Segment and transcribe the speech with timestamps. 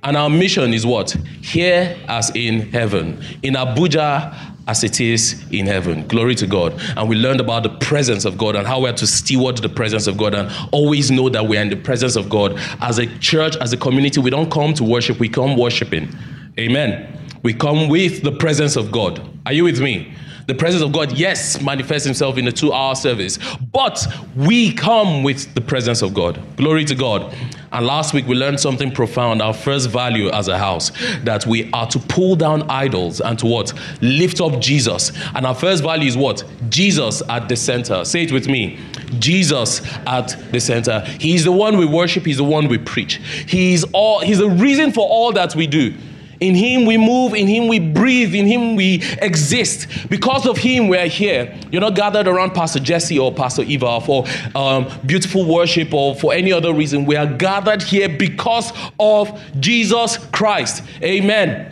[0.03, 1.13] And our mission is what?
[1.41, 3.23] Here as in heaven.
[3.45, 6.07] In Abuja as it is in heaven.
[6.09, 6.75] Glory to God.
[6.97, 10.07] And we learned about the presence of God and how we're to steward the presence
[10.07, 12.59] of God and always know that we're in the presence of God.
[12.81, 16.13] As a church, as a community, we don't come to worship, we come worshiping.
[16.59, 17.22] Amen.
[17.43, 19.21] We come with the presence of God.
[19.47, 20.15] Are you with me?
[20.47, 23.39] The presence of God, yes, manifests himself in the two hour service,
[23.73, 24.05] but
[24.37, 26.41] we come with the presence of God.
[26.57, 27.35] Glory to God.
[27.71, 29.41] And last week we learned something profound.
[29.41, 30.91] Our first value as a house
[31.23, 33.73] that we are to pull down idols and to what?
[34.03, 35.13] Lift up Jesus.
[35.35, 36.45] And our first value is what?
[36.69, 38.05] Jesus at the center.
[38.05, 38.79] Say it with me.
[39.19, 41.01] Jesus at the center.
[41.19, 43.17] He's the one we worship, he's the one we preach.
[43.47, 45.95] He's all he's the reason for all that we do.
[46.43, 49.87] In Him we move, in Him we breathe, in Him we exist.
[50.11, 51.57] Because of Him we're here.
[51.71, 54.25] You're not gathered around Pastor Jesse or Pastor Eva for
[54.57, 57.07] um, beautiful worship or for any other reason.
[57.07, 60.83] We are gathered here because of Jesus Christ.
[61.03, 61.69] Amen.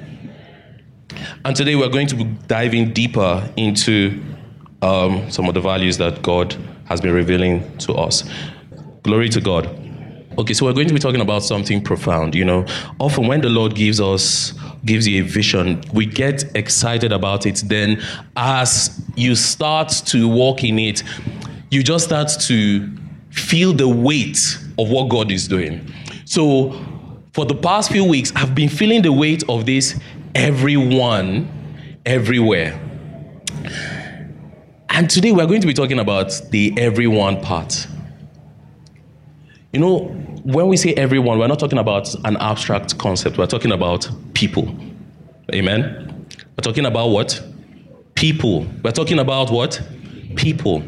[1.44, 4.22] And today we're going to be diving deeper into
[4.82, 8.24] um, some of the values that God has been revealing to us.
[9.02, 9.89] Glory to God.
[10.40, 12.34] Okay, so we're going to be talking about something profound.
[12.34, 12.64] You know,
[12.98, 14.54] often when the Lord gives us
[14.86, 17.62] gives you a vision, we get excited about it.
[17.66, 18.02] Then,
[18.38, 21.02] as you start to walk in it,
[21.70, 22.90] you just start to
[23.28, 24.38] feel the weight
[24.78, 25.92] of what God is doing.
[26.24, 26.72] So,
[27.34, 30.00] for the past few weeks, I've been feeling the weight of this
[30.34, 31.50] everyone,
[32.06, 32.80] everywhere.
[34.88, 37.86] And today we're going to be talking about the everyone part.
[39.72, 43.38] You know, when we say everyone, we're not talking about an abstract concept.
[43.38, 44.74] We're talking about people.
[45.52, 46.26] Amen.
[46.56, 47.42] We're talking about what?
[48.14, 48.66] People.
[48.82, 49.80] We're talking about what?
[50.36, 50.82] People.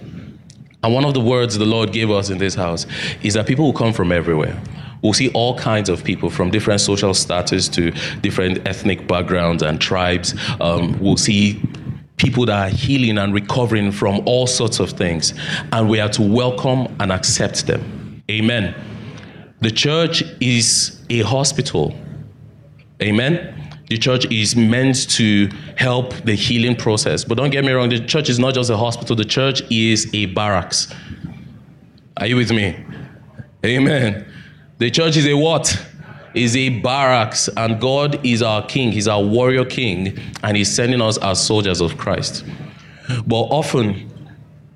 [0.84, 2.86] And one of the words the Lord gave us in this house
[3.22, 4.60] is that people will come from everywhere.
[5.02, 7.90] We'll see all kinds of people from different social status to
[8.20, 10.34] different ethnic backgrounds and tribes.
[10.60, 11.60] Um, we'll see
[12.16, 15.34] people that are healing and recovering from all sorts of things.
[15.72, 18.22] And we are to welcome and accept them.
[18.30, 18.74] Amen.
[19.62, 21.96] The church is a hospital.
[23.00, 23.58] Amen.
[23.88, 27.24] The church is meant to help the healing process.
[27.24, 30.12] But don't get me wrong, the church is not just a hospital, the church is
[30.12, 30.92] a barracks.
[32.16, 32.84] Are you with me?
[33.64, 34.26] Amen.
[34.78, 35.80] The church is a what?
[36.34, 38.90] Is a barracks, and God is our king.
[38.90, 42.44] He's our warrior king, and He's sending us as soldiers of Christ.
[43.26, 44.10] But often,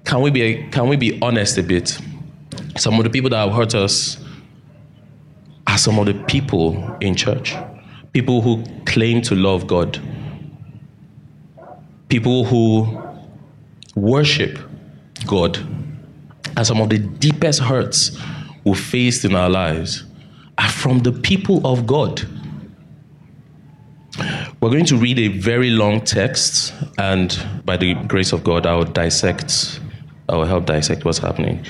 [0.05, 1.99] can we be can we be honest a bit?
[2.77, 4.19] Some of the people that have hurt us
[5.67, 7.55] are some of the people in church.
[8.13, 10.01] People who claim to love God.
[12.09, 13.03] People who
[13.95, 14.59] worship
[15.27, 15.59] God.
[16.57, 18.19] And some of the deepest hurts
[18.65, 20.05] we faced in our lives
[20.59, 22.23] are from the people of God.
[24.61, 28.75] We're going to read a very long text, and by the grace of God, I
[28.75, 29.81] will dissect,
[30.29, 31.65] I will help dissect what's happening.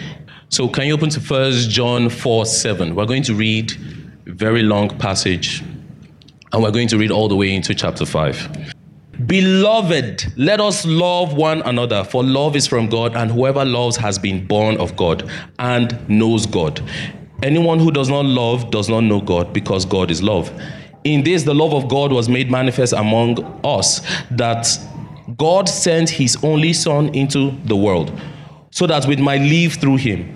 [0.49, 2.95] So can you open to First John 4 7?
[2.95, 3.73] We're going to read
[4.27, 5.61] a very long passage,
[6.53, 8.73] and we're going to read all the way into chapter 5.
[9.27, 14.21] Beloved, let us love one another, for love is from God, and whoever loves has
[14.21, 15.29] been born of God
[15.59, 16.81] and knows God.
[17.43, 20.53] Anyone who does not love does not know God, because God is love.
[21.03, 24.01] In this, the love of God was made manifest among us,
[24.31, 24.69] that
[25.37, 28.13] God sent his only Son into the world,
[28.71, 30.36] so that we might live through him.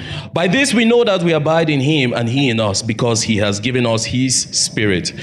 [0.33, 3.37] By this we know that we abide in him and he in us because he
[3.37, 5.13] has given us his spirit.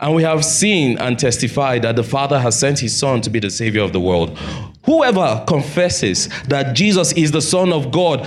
[0.00, 3.40] And we have seen and testified that the Father has sent his Son to be
[3.40, 4.38] the Savior of the world.
[4.84, 8.26] Whoever confesses that Jesus is the Son of God,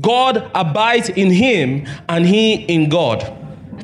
[0.00, 3.34] God abides in him and he in God.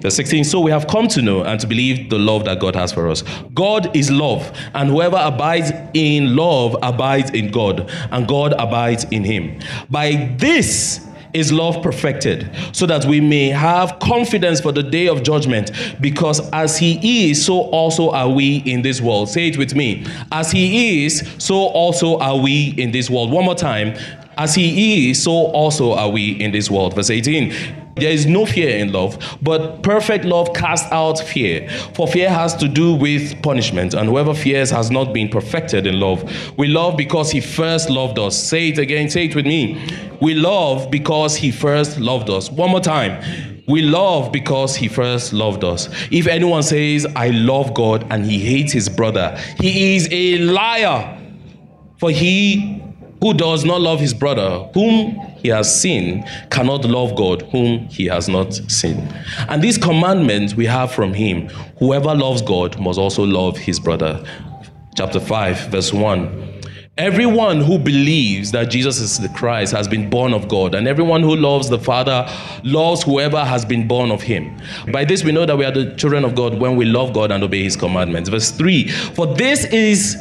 [0.01, 2.77] Verse 16, so we have come to know and to believe the love that God
[2.77, 3.23] has for us.
[3.55, 9.25] God is love, and whoever abides in love abides in God, and God abides in
[9.25, 9.59] him.
[9.89, 11.04] By this
[11.35, 16.49] is love perfected, so that we may have confidence for the day of judgment, because
[16.51, 19.29] as he is, so also are we in this world.
[19.29, 20.07] Say it with me.
[20.33, 23.31] As he is, so also are we in this world.
[23.31, 23.97] One more time.
[24.37, 26.95] As he is, so also are we in this world.
[26.95, 27.84] Verse 18.
[27.97, 31.69] There is no fear in love, but perfect love casts out fear.
[31.95, 36.01] For fear has to do with punishment, and whoever fears has not been perfected in
[36.01, 36.25] love.
[36.59, 38.37] We love because he first loved us.
[38.37, 39.81] Say it again, say it with me.
[40.21, 42.51] We love because he first loved us.
[42.51, 43.23] One more time.
[43.67, 45.89] We love because he first loved us.
[46.11, 51.21] If anyone says, I love God, and he hates his brother, he is a liar.
[51.99, 52.83] For he
[53.23, 58.07] who does not love his brother, whom he has seen, cannot love God, whom he
[58.07, 58.97] has not seen.
[59.51, 61.49] And this commandment we have from him
[61.79, 64.25] whoever loves God must also love his brother.
[64.97, 66.63] Chapter 5, verse 1.
[66.97, 71.23] Everyone who believes that Jesus is the Christ has been born of God, and everyone
[71.23, 72.27] who loves the Father
[72.63, 74.57] loves whoever has been born of him.
[74.93, 77.31] By this we know that we are the children of God when we love God
[77.31, 78.31] and obey his commandments.
[78.31, 80.17] Verse 3 For this is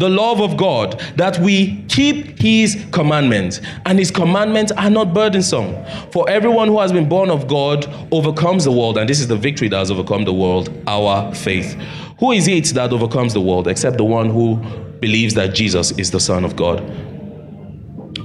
[0.00, 5.76] the love of God, that we keep his commandments, and his commandments are not burdensome.
[6.10, 9.36] For everyone who has been born of God overcomes the world, and this is the
[9.36, 11.74] victory that has overcome the world, our faith.
[12.18, 14.56] Who is it that overcomes the world except the one who
[15.00, 16.80] believes that Jesus is the Son of God?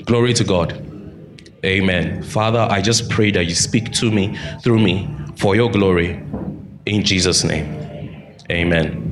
[0.06, 0.82] Glory to God.
[1.66, 2.24] Amen.
[2.24, 6.24] Father, I just pray that you speak to me through me for your glory.
[6.86, 8.36] In Jesus' name.
[8.52, 9.05] Amen.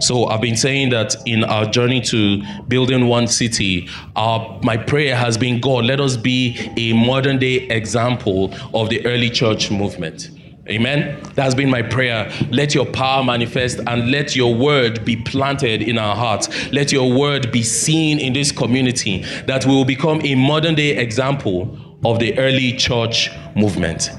[0.00, 5.36] So I've been saying that in our journey to building one city, my prayer has
[5.38, 10.30] been God, let us be a modern day example of the early church movement.
[10.68, 11.20] Amen.
[11.34, 12.28] That's been my prayer.
[12.50, 16.48] Let your power manifest and let your word be planted in our hearts.
[16.72, 20.96] Let your word be seen in this community that we will become a modern day
[20.96, 24.10] example of the early church movement.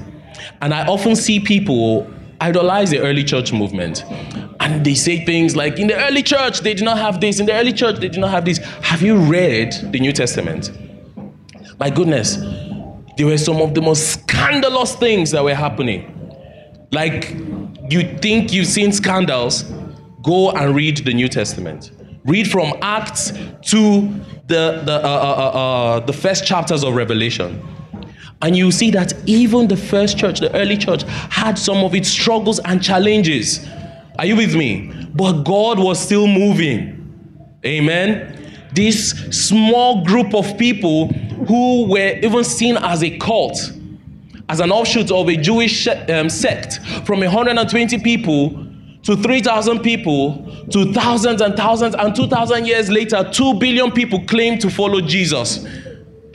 [0.62, 2.10] And I often see people
[2.40, 4.04] idolize the early church movement.
[4.68, 7.40] And they say things like, in the early church, they did not have this.
[7.40, 8.58] In the early church, they did not have this.
[8.82, 10.70] Have you read the New Testament?
[11.80, 12.36] My goodness,
[13.16, 16.14] there were some of the most scandalous things that were happening.
[16.92, 17.30] Like,
[17.88, 19.62] you think you've seen scandals,
[20.22, 21.92] go and read the New Testament.
[22.26, 23.30] Read from Acts
[23.70, 24.02] to
[24.48, 27.66] the, the, uh, uh, uh, uh the first chapters of Revelation
[28.40, 32.08] and you see that even the first church, the early church, had some of its
[32.08, 33.66] struggles and challenges.
[34.18, 34.92] Are you with me?
[35.14, 37.58] But God was still moving.
[37.64, 38.34] Amen.
[38.72, 43.72] This small group of people who were even seen as a cult,
[44.48, 48.66] as an offshoot of a Jewish um, sect, from 120 people
[49.04, 54.58] to 3,000 people to thousands and thousands, and 2,000 years later, 2 billion people claim
[54.58, 55.64] to follow Jesus.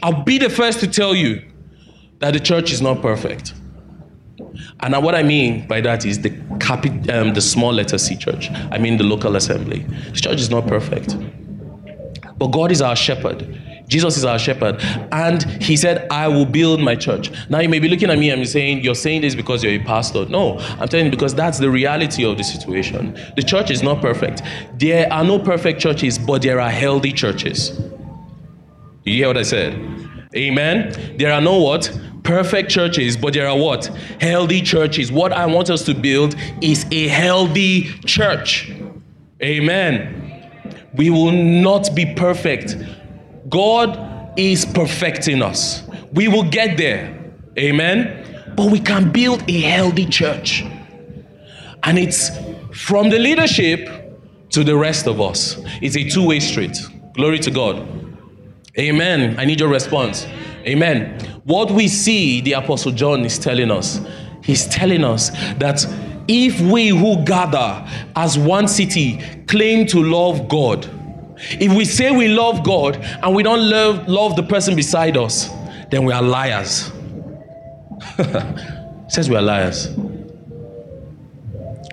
[0.02, 1.44] I'll be the first to tell you
[2.20, 3.54] that the church is not perfect.
[4.82, 6.30] And what I mean by that is the
[6.60, 8.50] capi- um, the small letter C church.
[8.72, 9.86] I mean the local assembly.
[10.14, 11.16] The church is not perfect.
[12.38, 13.60] But God is our shepherd.
[13.88, 14.82] Jesus is our shepherd.
[15.12, 17.32] And he said, I will build my church.
[17.50, 19.84] Now you may be looking at me and saying, You're saying this because you're a
[19.84, 20.26] pastor.
[20.26, 23.18] No, I'm telling you because that's the reality of the situation.
[23.36, 24.42] The church is not perfect.
[24.78, 27.80] There are no perfect churches, but there are healthy churches.
[29.04, 29.74] You hear what I said?
[30.36, 31.18] Amen.
[31.18, 31.92] There are no what?
[32.24, 33.86] Perfect churches, but there are what?
[34.20, 35.12] Healthy churches.
[35.12, 38.72] What I want us to build is a healthy church.
[39.42, 40.90] Amen.
[40.96, 42.78] We will not be perfect.
[43.50, 45.84] God is perfecting us.
[46.14, 47.34] We will get there.
[47.58, 48.54] Amen.
[48.56, 50.64] But we can build a healthy church.
[51.84, 52.30] And it's
[52.72, 55.58] from the leadership to the rest of us.
[55.82, 56.78] It's a two way street.
[57.14, 57.88] Glory to God.
[58.78, 59.40] Amen.
[59.40, 60.26] I need your response.
[60.66, 61.33] Amen.
[61.46, 64.00] What we see, the Apostle John is telling us,
[64.44, 65.86] he's telling us that
[66.28, 67.86] if we who gather
[68.16, 70.90] as one city claim to love God,
[71.52, 75.50] if we say we love God and we don't love, love the person beside us,
[75.92, 76.92] then we are liars.
[79.10, 79.90] says we are liars.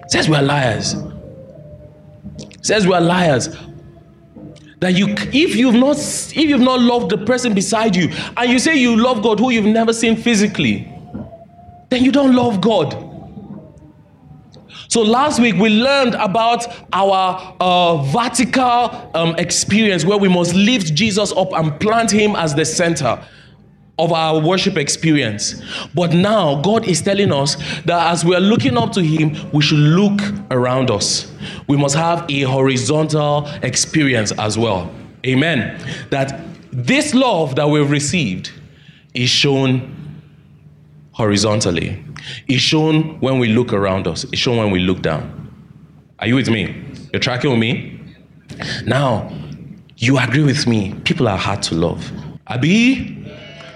[0.08, 0.94] says we are liars.
[2.62, 3.48] says we are liars.
[4.80, 8.58] That you if you've not if you've not loved the person beside you and you
[8.58, 10.90] say you love God who you've never seen physically,
[11.90, 13.06] then you don't love God.
[14.88, 20.94] So last week we learned about our uh, vertical um, experience where we must lift
[20.94, 23.22] Jesus up and plant him as the center
[24.00, 25.62] of our worship experience.
[25.94, 29.62] But now God is telling us that as we are looking up to Him, we
[29.62, 31.30] should look around us.
[31.68, 34.90] We must have a horizontal experience as well.
[35.26, 35.78] Amen.
[36.10, 36.40] That
[36.72, 38.52] this love that we've received
[39.14, 39.96] is shown
[41.12, 42.02] horizontally.
[42.48, 44.24] It's shown when we look around us.
[44.24, 45.36] It's shown when we look down.
[46.18, 46.82] Are you with me?
[47.12, 48.00] You're tracking with me?
[48.84, 49.30] Now,
[49.96, 50.94] you agree with me.
[51.04, 52.10] People are hard to love.
[52.46, 53.19] Abi,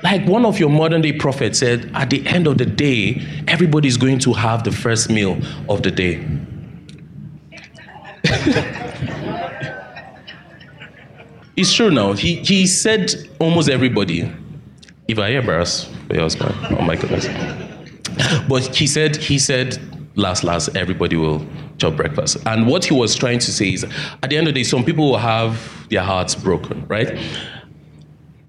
[0.05, 3.97] like one of your modern day prophets said, at the end of the day, everybody's
[3.97, 6.23] going to have the first meal of the day.
[11.57, 12.13] it's true now.
[12.13, 14.31] He, he said almost everybody.
[15.09, 17.27] If I embarrass your husband, oh my goodness.
[18.47, 19.79] But he said, he said,
[20.17, 21.47] last, last, everybody will
[21.79, 22.37] chop breakfast.
[22.47, 23.85] And what he was trying to say is,
[24.23, 27.19] at the end of the day, some people will have their hearts broken, right?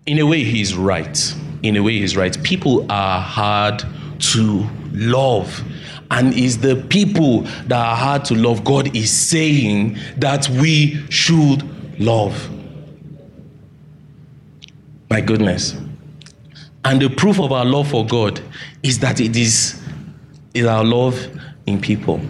[0.06, 1.36] In a way, he's right
[1.68, 2.42] in a way he's right.
[2.44, 3.84] People are hard
[4.20, 5.64] to love.
[6.12, 12.00] And it's the people that are hard to love, God is saying that we should
[12.00, 12.50] love.
[15.10, 15.76] My goodness.
[16.84, 18.40] And the proof of our love for God
[18.84, 19.82] is that it is,
[20.54, 21.20] is our love
[21.66, 22.22] in people.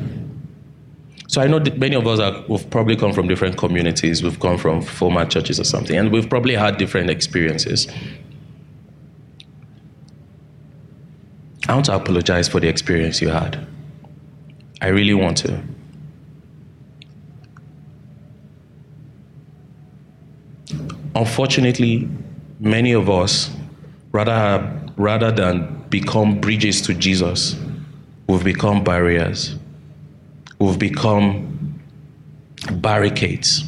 [1.36, 4.40] So I know that many of us are, we've probably come from different communities, we've
[4.40, 7.90] come from former churches or something, and we've probably had different experiences.
[11.68, 13.68] I want to apologize for the experience you had.
[14.80, 15.62] I really want to.
[21.16, 22.08] Unfortunately,
[22.62, 23.54] many of us,
[24.14, 27.58] rather, rather than become bridges to Jesus,
[28.28, 29.56] we've become barriers.
[30.60, 31.82] We've become
[32.72, 33.64] barricades,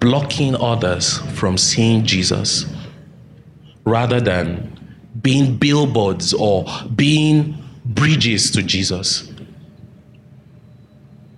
[0.00, 2.66] blocking others from seeing Jesus
[3.84, 4.74] rather than
[5.22, 9.32] being billboards or being bridges to Jesus.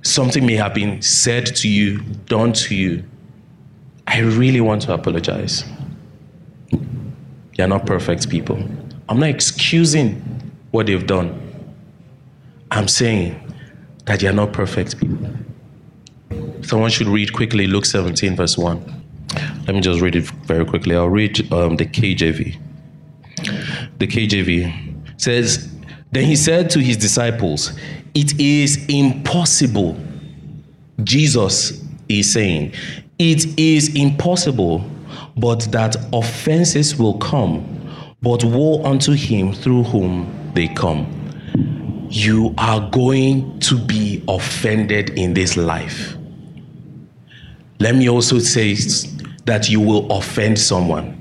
[0.02, 3.04] Something may have been said to you, done to you.
[4.06, 5.64] I really want to apologize.
[7.54, 8.58] You're not perfect people.
[9.08, 10.14] I'm not excusing
[10.70, 11.36] what they've done.
[12.70, 13.49] I'm saying
[14.10, 15.28] that you're not perfect people.
[16.62, 19.02] Someone should read quickly Luke 17, verse 1.
[19.66, 20.96] Let me just read it very quickly.
[20.96, 22.58] I'll read um, the KJV
[24.00, 25.70] the KJV says,
[26.10, 27.72] Then he said to his disciples,
[28.14, 29.96] It is impossible.
[31.04, 32.72] Jesus is saying,
[33.18, 34.84] It is impossible,
[35.36, 37.64] but that offenses will come,
[38.20, 41.19] but woe unto him through whom they come.
[42.10, 46.16] You are going to be offended in this life.
[47.78, 48.76] Let me also say
[49.46, 51.20] that you will offend someone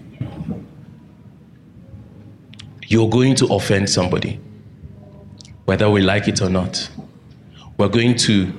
[2.89, 4.39] you're going to offend somebody,
[5.65, 6.89] whether we like it or not.
[7.77, 8.51] We're going to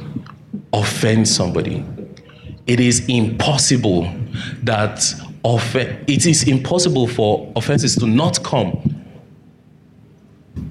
[0.73, 1.85] offend somebody.
[2.67, 4.09] It is impossible
[4.63, 5.05] that
[5.43, 8.90] off- it is impossible for offenses to not come.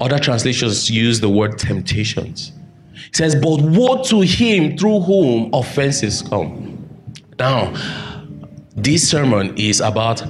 [0.02, 2.52] Other translations use the word temptations.
[3.08, 6.88] It says, But woe to him through whom offenses come.
[7.38, 7.74] Now,
[8.76, 10.24] this sermon is about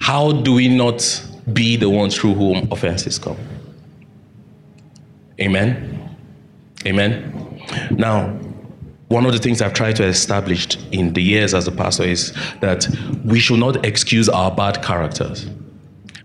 [0.00, 3.36] how do we not be the ones through whom offenses come.
[5.40, 6.16] Amen.
[6.86, 7.60] Amen.
[7.90, 8.38] Now,
[9.08, 12.32] one of the things I've tried to establish in the years as a pastor is
[12.60, 12.86] that
[13.24, 15.46] we should not excuse our bad characters.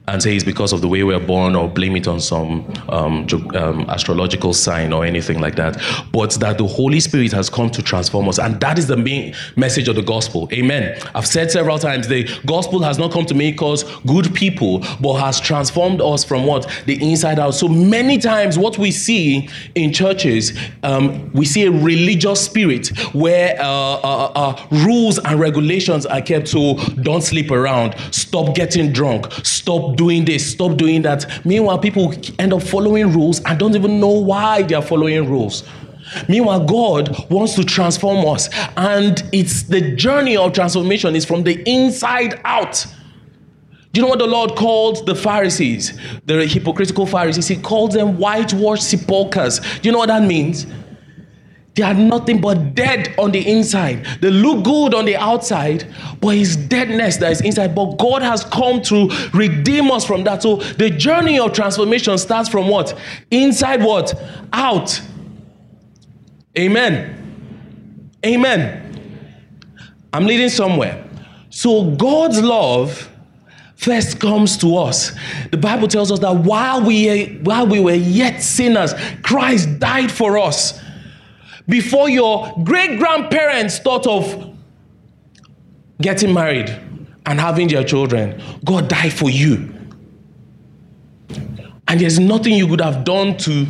[0.07, 3.27] And say it's because of the way we're born or blame it on some um,
[3.55, 5.81] um, astrological sign or anything like that,
[6.11, 8.37] but that the Holy Spirit has come to transform us.
[8.37, 10.47] And that is the main message of the gospel.
[10.51, 10.99] Amen.
[11.15, 15.15] I've said several times the gospel has not come to make us good people, but
[15.15, 16.69] has transformed us from what?
[16.85, 17.55] The inside out.
[17.55, 23.59] So many times, what we see in churches, um, we see a religious spirit where
[23.59, 26.47] uh, uh, uh, rules and regulations are kept.
[26.49, 31.45] So don't sleep around, stop getting drunk, stop doing this, stop doing that.
[31.45, 35.63] Meanwhile, people end up following rules and don't even know why they are following rules.
[36.29, 41.67] Meanwhile, God wants to transform us, and it's the journey of transformation is from the
[41.67, 42.85] inside out.
[43.91, 47.47] Do you know what the Lord called the Pharisees, the hypocritical Pharisees?
[47.47, 49.59] He called them whitewashed sepulchres.
[49.59, 50.67] Do you know what that means?
[51.75, 54.05] They are nothing but dead on the inside.
[54.21, 55.85] They look good on the outside,
[56.21, 57.75] but it's deadness that is inside.
[57.75, 60.41] But God has come to redeem us from that.
[60.41, 62.97] So the journey of transformation starts from what?
[63.29, 64.13] Inside what?
[64.53, 65.01] Out.
[66.57, 68.13] Amen.
[68.25, 68.81] Amen.
[70.13, 71.05] I'm leading somewhere.
[71.49, 73.11] So God's love
[73.75, 75.11] first comes to us.
[75.51, 80.37] The Bible tells us that while we while we were yet sinners, Christ died for
[80.37, 80.81] us
[81.67, 84.55] before your great grandparents thought of
[86.01, 86.69] getting married
[87.25, 89.71] and having their children, God died for you.
[91.87, 93.65] And there's nothing you could have done to,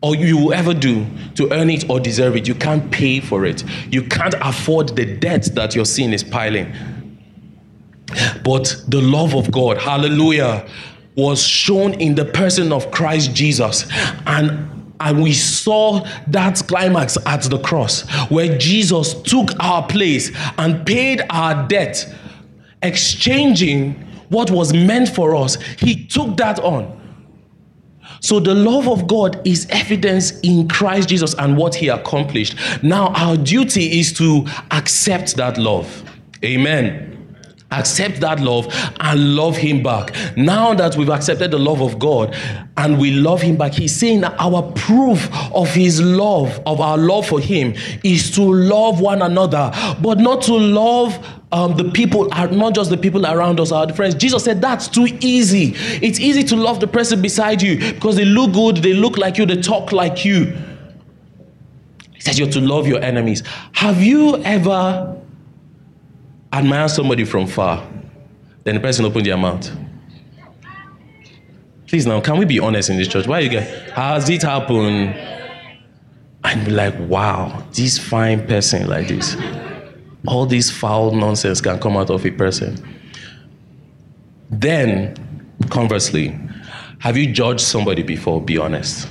[0.00, 2.48] or you will ever do to earn it or deserve it.
[2.48, 3.64] You can't pay for it.
[3.90, 6.72] You can't afford the debt that your sin is piling.
[8.44, 10.68] But the love of God, hallelujah,
[11.16, 13.86] was shown in the person of Christ Jesus.
[14.26, 20.86] And and we saw that climax at the cross where Jesus took our place and
[20.86, 22.12] paid our debt,
[22.82, 23.94] exchanging
[24.28, 25.60] what was meant for us.
[25.78, 27.00] He took that on.
[28.20, 32.56] So the love of God is evidence in Christ Jesus and what he accomplished.
[32.82, 36.04] Now our duty is to accept that love.
[36.44, 37.11] Amen
[37.72, 38.66] accept that love
[39.00, 40.14] and love him back.
[40.36, 42.34] Now that we've accepted the love of God
[42.76, 46.98] and we love him back, he's saying that our proof of his love, of our
[46.98, 47.74] love for him,
[48.04, 52.96] is to love one another, but not to love um, the people, not just the
[52.96, 54.14] people around us, our friends.
[54.14, 55.74] Jesus said that's too easy.
[56.04, 59.36] It's easy to love the person beside you because they look good, they look like
[59.38, 60.56] you, they talk like you.
[62.14, 63.42] He says you're to love your enemies.
[63.72, 65.21] Have you ever
[66.52, 67.86] admire somebody from far,
[68.64, 69.70] then the person opened their mouth.
[71.86, 73.26] Please now, can we be honest in this church?
[73.26, 75.14] Why you get has it happened?
[76.44, 79.36] And be like, wow, this fine person like this.
[80.26, 82.76] All this foul nonsense can come out of a person.
[84.50, 85.14] Then,
[85.70, 86.36] conversely,
[86.98, 88.40] have you judged somebody before?
[88.40, 89.08] Be honest.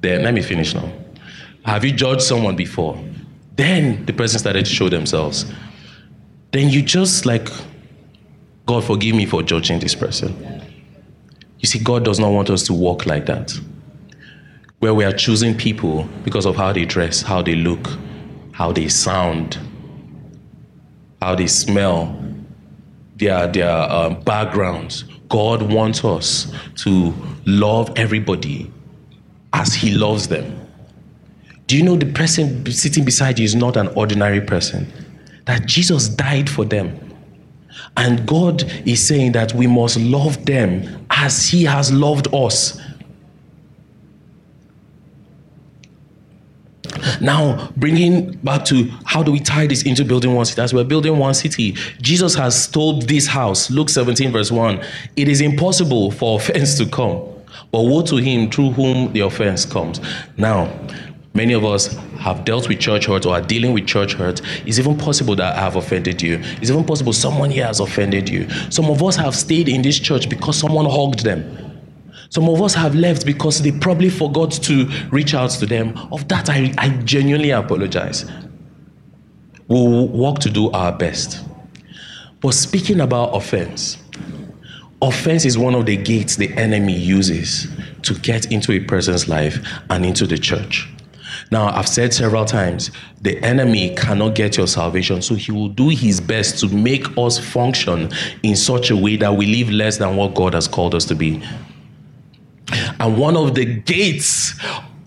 [0.00, 0.92] Then let me finish now.
[1.64, 3.02] Have you judged someone before?
[3.56, 5.50] Then the person started to show themselves
[6.52, 7.48] then you just like,
[8.66, 10.62] God, forgive me for judging this person.
[11.58, 13.52] You see, God does not want us to walk like that,
[14.80, 17.88] where we are choosing people because of how they dress, how they look,
[18.52, 19.58] how they sound,
[21.20, 22.18] how they smell,
[23.16, 25.04] their, their um, backgrounds.
[25.28, 27.14] God wants us to
[27.46, 28.70] love everybody
[29.52, 30.58] as He loves them.
[31.66, 34.92] Do you know the person sitting beside you is not an ordinary person?
[35.46, 36.98] That Jesus died for them.
[37.96, 42.80] And God is saying that we must love them as He has loved us.
[47.20, 50.62] Now, bringing back to how do we tie this into building one city?
[50.62, 54.82] As we're building one city, Jesus has told this house, Luke 17, verse 1,
[55.16, 57.18] it is impossible for offense to come,
[57.72, 60.00] but woe to him through whom the offense comes.
[60.38, 60.72] Now,
[61.34, 64.40] Many of us have dealt with church hurt or are dealing with church hurt.
[64.64, 66.38] It's even possible that I have offended you.
[66.60, 68.48] It's even possible someone here has offended you.
[68.70, 71.80] Some of us have stayed in this church because someone hugged them.
[72.30, 75.98] Some of us have left because they probably forgot to reach out to them.
[76.12, 78.24] Of that, I, I genuinely apologize.
[79.68, 81.44] We'll work to do our best.
[82.40, 83.98] But speaking about offense,
[85.00, 87.68] offense is one of the gates the enemy uses
[88.02, 89.58] to get into a person's life
[89.90, 90.88] and into the church.
[91.52, 95.90] Now, I've said several times, the enemy cannot get your salvation, so he will do
[95.90, 98.10] his best to make us function
[98.42, 101.14] in such a way that we live less than what God has called us to
[101.14, 101.42] be.
[102.98, 104.54] And one of the gates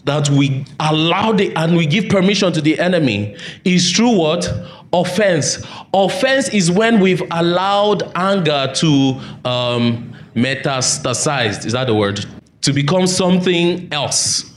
[0.03, 4.47] that we allow the and we give permission to the enemy is through what?
[4.93, 5.65] Offense.
[5.95, 11.65] Offense is when we've allowed anger to um, metastasized.
[11.65, 12.23] Is that the word?
[12.61, 14.54] To become something else.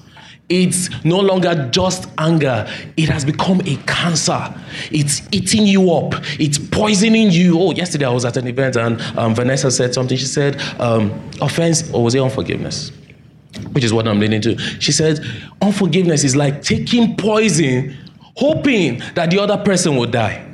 [0.48, 2.66] It's no longer just anger.
[2.96, 4.54] It has become a cancer.
[4.90, 6.14] It's eating you up.
[6.40, 7.60] It's poisoning you.
[7.60, 10.16] Oh, yesterday I was at an event and um, Vanessa said something.
[10.16, 11.10] She said, um,
[11.42, 12.92] offense, or was it unforgiveness?
[13.72, 14.56] Which is what I'm leading to.
[14.80, 15.20] She said,
[15.60, 17.94] unforgiveness is like taking poison,
[18.36, 20.46] hoping that the other person will die.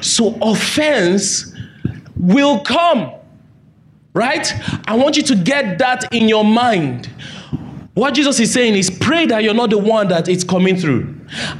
[0.00, 1.54] So offense
[2.16, 3.12] will come,
[4.14, 4.52] right?
[4.88, 7.08] I want you to get that in your mind.
[7.94, 11.14] What Jesus is saying is pray that you're not the one that it's coming through.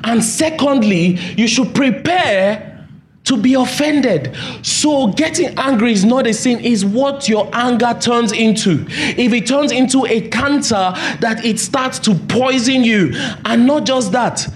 [0.04, 2.86] And secondly, you should prepare
[3.24, 4.34] to be offended.
[4.62, 8.86] So getting angry is not a sin, is what your anger turns into.
[8.88, 13.12] If it turns into a cancer, that it starts to poison you.
[13.44, 14.48] And not just that,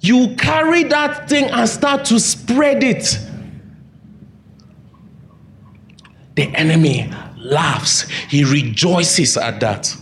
[0.00, 3.18] you carry that thing and start to spread it.
[6.36, 9.96] The enemy laughs, he rejoices at that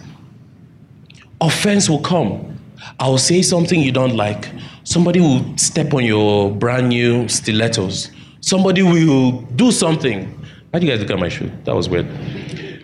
[1.40, 2.58] offense will come.
[2.98, 4.50] I'll say something you don't like.
[4.84, 8.10] Somebody will step on your brand new stilettos.
[8.40, 10.26] Somebody will do something.
[10.72, 11.50] How do you guys look at my shoe?
[11.64, 12.06] That was weird.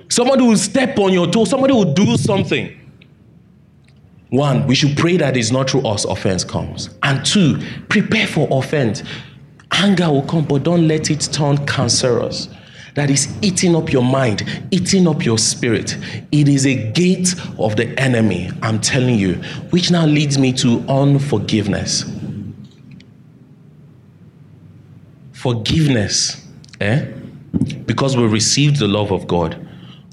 [0.09, 1.45] Somebody will step on your toe.
[1.45, 2.77] Somebody will do something.
[4.31, 6.91] One, we should pray that it's not through us offense comes.
[7.03, 9.03] And two, prepare for offense.
[9.73, 12.49] Anger will come, but don't let it turn cancerous
[12.95, 15.97] that is eating up your mind, eating up your spirit.
[16.33, 19.35] It is a gate of the enemy, I'm telling you,
[19.71, 22.05] which now leads me to unforgiveness.
[25.33, 26.47] Forgiveness,
[26.81, 27.07] eh?
[27.87, 29.67] Because we received the love of God.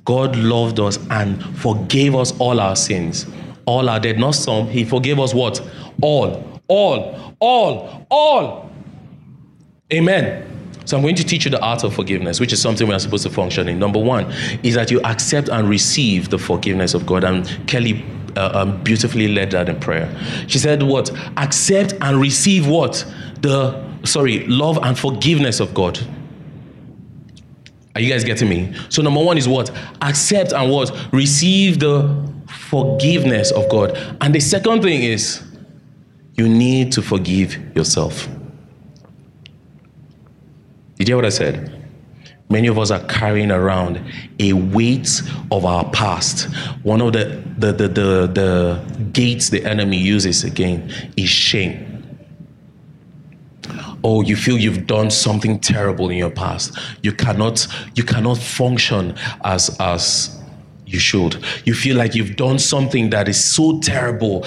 [0.06, 3.26] God loved us and forgave us all our sins.
[3.66, 4.68] All our debt, not some.
[4.68, 5.62] He forgave us what?
[6.02, 8.72] All, all, all, all.
[9.92, 10.57] Amen.
[10.88, 13.00] So I'm going to teach you the art of forgiveness, which is something we are
[13.00, 13.78] supposed to function in.
[13.78, 14.32] Number one
[14.63, 17.26] is that you accept and receive the forgiveness of God.
[17.26, 18.06] And Kelly
[18.38, 20.10] uh, um, beautifully led that in prayer.
[20.47, 21.12] She said, What?
[21.36, 23.06] Accept and receive what?
[23.41, 26.00] The, sorry, love and forgiveness of God.
[27.93, 28.73] Are you guys getting me?
[28.88, 29.69] So, number one is what?
[30.02, 30.89] Accept and what?
[31.12, 32.32] Receive the
[32.69, 33.97] forgiveness of God.
[34.21, 35.43] And the second thing is,
[36.38, 38.30] you need to forgive yourself.
[40.97, 41.73] Did you hear what I said?
[42.49, 44.01] Many of us are carrying around
[44.39, 46.45] a weight of our past.
[46.83, 51.83] One of the, the, the, the, the gates the enemy uses again is shame.
[54.03, 56.77] Oh, you feel you've done something terrible in your past.
[57.03, 60.41] You cannot, you cannot function as, as
[60.86, 61.43] you should.
[61.65, 64.45] You feel like you've done something that is so terrible.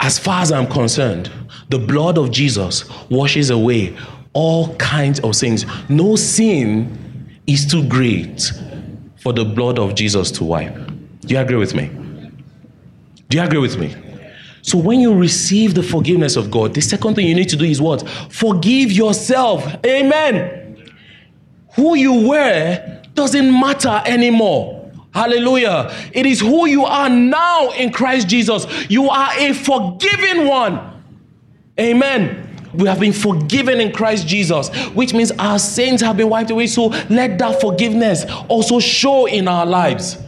[0.00, 1.30] As far as I'm concerned,
[1.74, 3.96] the blood of Jesus washes away
[4.32, 5.66] all kinds of sins.
[5.88, 8.52] No sin is too great
[9.16, 10.72] for the blood of Jesus to wipe.
[11.22, 11.90] Do you agree with me?
[13.28, 13.92] Do you agree with me?
[14.62, 17.64] So when you receive the forgiveness of God, the second thing you need to do
[17.64, 18.08] is what?
[18.30, 19.66] Forgive yourself.
[19.84, 20.76] Amen.
[21.74, 24.92] Who you were doesn't matter anymore.
[25.12, 25.92] Hallelujah.
[26.12, 28.64] It is who you are now in Christ Jesus.
[28.88, 30.93] You are a forgiven one.
[31.78, 32.50] Amen.
[32.74, 36.66] We have been forgiven in Christ Jesus, which means our sins have been wiped away.
[36.66, 40.18] So let that forgiveness also show in our lives.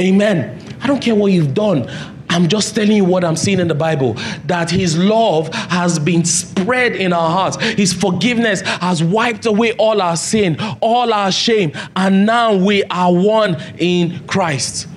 [0.00, 0.62] Amen.
[0.82, 1.90] I don't care what you've done.
[2.28, 4.14] I'm just telling you what I'm seeing in the Bible
[4.46, 7.56] that His love has been spread in our hearts.
[7.56, 13.12] His forgiveness has wiped away all our sin, all our shame, and now we are
[13.12, 14.88] one in Christ.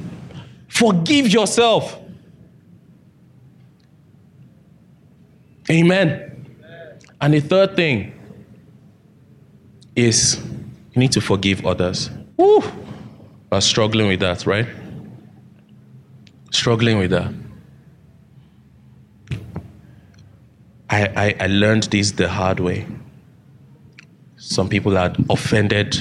[0.67, 1.98] Forgive yourself.
[5.71, 6.47] Amen.
[7.21, 8.13] And the third thing
[9.95, 10.39] is
[10.93, 12.09] you need to forgive others.
[12.37, 12.63] Woo!
[13.51, 14.67] We're struggling with that, right?
[16.51, 17.33] Struggling with that.
[20.89, 22.87] I, I, I learned this the hard way.
[24.37, 25.97] Some people had offended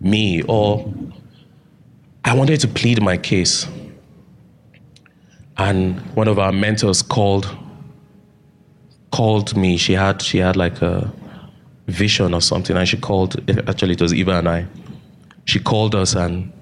[0.00, 0.92] me, or
[2.24, 3.66] I wanted to plead my case.
[5.58, 7.54] And one of our mentors called
[9.10, 9.76] called me.
[9.76, 11.12] She had she had like a
[11.86, 13.36] vision or something, and she called.
[13.68, 14.66] Actually, it was Eva and I.
[15.44, 16.52] She called us and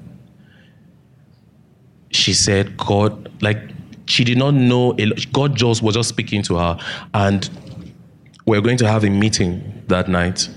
[2.11, 3.59] she said, "God, like
[4.07, 4.97] she did not know.
[5.33, 6.79] God just was just speaking to her,
[7.15, 7.49] and
[8.47, 10.49] we are going to have a meeting that night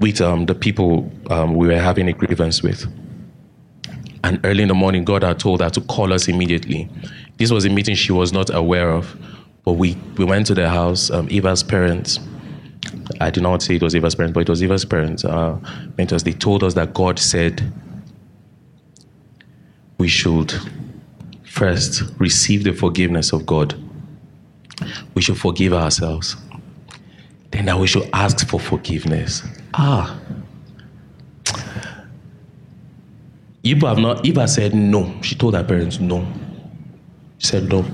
[0.00, 2.86] with um, the people um, we were having a grievance with."
[4.22, 6.90] And early in the morning, God had told her to call us immediately.
[7.38, 9.16] This was a meeting she was not aware of.
[9.64, 12.18] But we, we went to their house, um, Eva's parents,
[13.20, 15.58] I do not say it was Eva's parents, but it was Eva's parents, uh,
[15.98, 16.22] mentors.
[16.22, 17.72] They told us that God said
[19.98, 20.54] we should
[21.44, 23.74] first receive the forgiveness of God.
[25.14, 26.36] We should forgive ourselves.
[27.50, 29.42] Then that we should ask for forgiveness.
[29.74, 30.18] Ah.
[33.62, 35.20] Iba have not Eva said no.
[35.20, 36.26] She told her parents no.
[37.38, 37.84] She said no.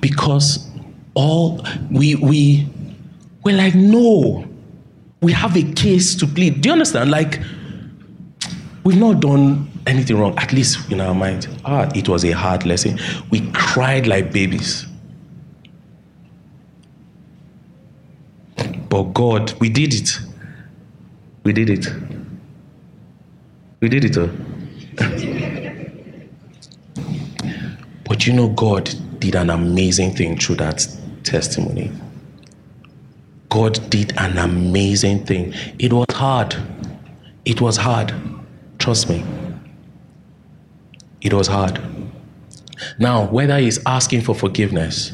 [0.00, 0.68] Because
[1.14, 2.68] all we we
[3.42, 4.46] we're like, no,
[5.20, 6.60] we have a case to plead.
[6.60, 7.10] Do you understand?
[7.10, 7.40] Like,
[8.84, 11.48] we've not done anything wrong, at least in our mind.
[11.64, 12.98] Ah, it was a hard lesson.
[13.30, 14.86] We cried like babies.
[18.88, 20.18] But God, we did it.
[21.44, 21.86] We did it.
[23.80, 24.18] We did it.
[24.18, 24.28] Oh.
[28.04, 30.86] but you know, God did an amazing thing through that
[31.24, 31.92] testimony.
[33.50, 35.52] God did an amazing thing.
[35.78, 36.56] It was hard.
[37.44, 38.14] It was hard.
[38.78, 39.24] Trust me.
[41.20, 41.80] It was hard.
[42.98, 45.12] Now, whether he's asking for forgiveness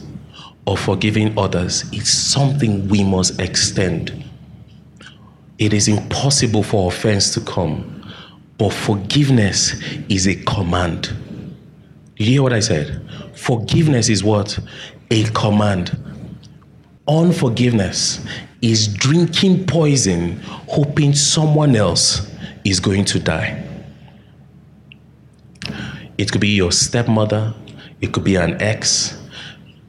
[0.67, 4.25] or forgiving others, it's something we must extend.
[5.59, 8.13] It is impossible for offense to come,
[8.59, 9.75] but forgiveness
[10.09, 11.15] is a command.
[12.17, 13.03] You hear what I said?
[13.37, 14.59] Forgiveness is what?
[15.11, 15.97] A command.
[17.07, 18.25] Unforgiveness
[18.63, 22.31] is drinking poison, hoping someone else
[22.65, 23.63] is going to die.
[26.19, 27.55] It could be your stepmother,
[28.01, 29.21] it could be an ex,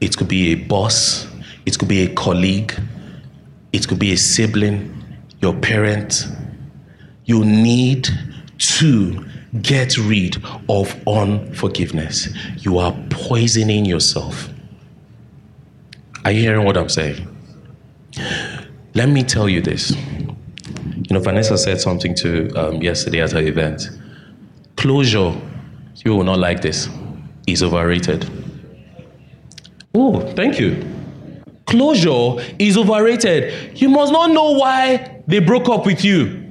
[0.00, 1.26] it could be a boss,
[1.64, 2.74] it could be a colleague,
[3.72, 4.94] it could be a sibling,
[5.40, 6.26] your parent.
[7.24, 8.08] You need
[8.58, 9.24] to
[9.62, 10.36] get rid
[10.68, 12.28] of unforgiveness.
[12.58, 14.48] You are poisoning yourself.
[16.24, 17.26] Are you hearing what I'm saying?
[18.94, 19.92] Let me tell you this.
[19.92, 23.88] You know, Vanessa said something to um, yesterday at her event.
[24.76, 25.34] Closure,
[26.04, 26.88] you will not like this,
[27.46, 28.28] is overrated.
[29.94, 30.84] Oh, thank you.
[31.66, 33.80] Closure is overrated.
[33.80, 36.47] You must not know why they broke up with you.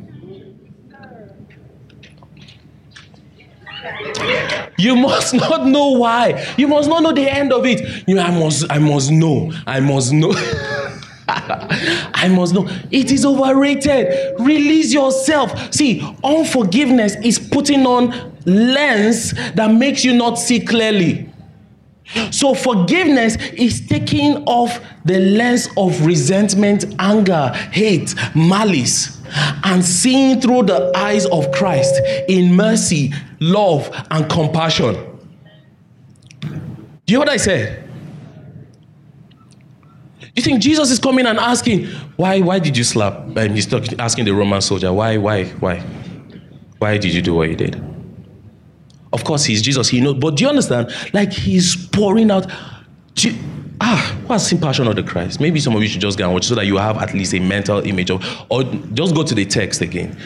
[4.77, 6.53] You must not know why.
[6.57, 8.07] You must not know the end of it.
[8.07, 9.51] You know, I must, I must know.
[9.65, 10.33] I must know.
[11.29, 12.67] I must know.
[12.89, 14.39] It is overrated.
[14.39, 15.73] Release yourself.
[15.73, 21.29] See, unforgiveness is putting on lens that makes you not see clearly.
[22.31, 29.21] So, forgiveness is taking off the lens of resentment, anger, hate, malice,
[29.63, 34.95] and seeing through the eyes of Christ in mercy, love, and compassion.
[36.41, 37.83] Do you hear what I said?
[40.35, 43.35] You think Jesus is coming and asking, why, why did you slap?
[43.35, 45.79] And he's talking, asking the Roman soldier, why, why, why?
[46.77, 47.96] Why did you do what you did?
[49.13, 50.15] Of course, he's Jesus, he knows.
[50.15, 50.93] But do you understand?
[51.13, 52.51] Like he's pouring out.
[53.17, 53.35] You,
[53.81, 55.39] ah, what's passion of the Christ?
[55.39, 57.33] Maybe some of you should just go and watch so that you have at least
[57.33, 60.17] a mental image of, or just go to the text again.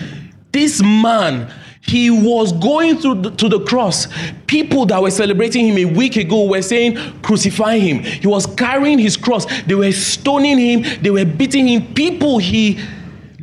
[0.51, 4.07] This man, he was going through the, to the cross.
[4.47, 7.99] People that were celebrating him a week ago were saying, Crucify him.
[7.99, 9.45] He was carrying his cross.
[9.63, 11.93] They were stoning him, they were beating him.
[11.93, 12.79] People he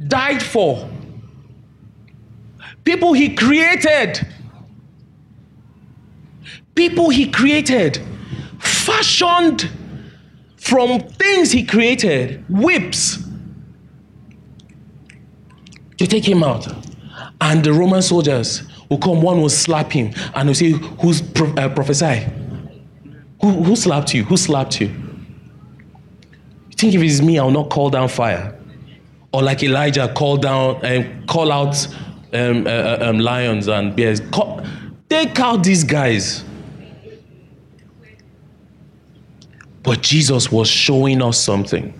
[0.08, 0.88] died for,
[2.84, 4.26] people he created
[6.78, 8.00] people he created,
[8.60, 9.68] fashioned
[10.56, 13.18] from things he created, whips,
[15.96, 16.68] to take him out.
[17.40, 21.52] And the Roman soldiers will come, one will slap him, and will say, Who's pro-
[21.54, 22.28] uh, prophesy?
[23.40, 24.22] Who, who slapped you?
[24.22, 24.86] Who slapped you?
[24.86, 28.56] You think if it's me, I'll not call down fire?
[29.32, 31.88] Or like Elijah, call down and um, call out
[32.32, 34.20] um, uh, uh, um, lions and bears.
[34.30, 34.64] Call,
[35.08, 36.44] take out these guys.
[39.88, 41.94] But Jesus was showing us something.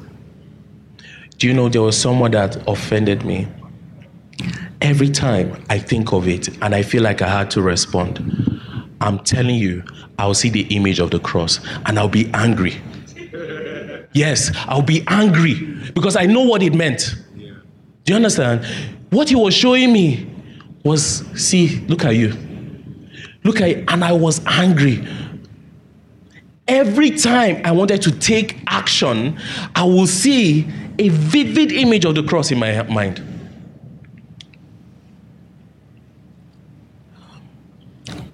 [1.38, 3.48] Do you know there was someone that offended me?
[4.82, 8.60] Every time I think of it and I feel like I had to respond,
[9.00, 9.82] I'm telling you,
[10.18, 12.78] I'll see the image of the cross and I'll be angry.
[14.12, 15.54] Yes, I'll be angry
[15.94, 17.14] because I know what it meant.
[17.34, 18.66] Do you understand?
[19.08, 20.30] What he was showing me
[20.84, 22.34] was see, look at you.
[23.44, 25.08] Look at and I was angry
[26.68, 29.38] every time I wanted to take action,
[29.74, 33.24] I will see a vivid image of the cross in my mind.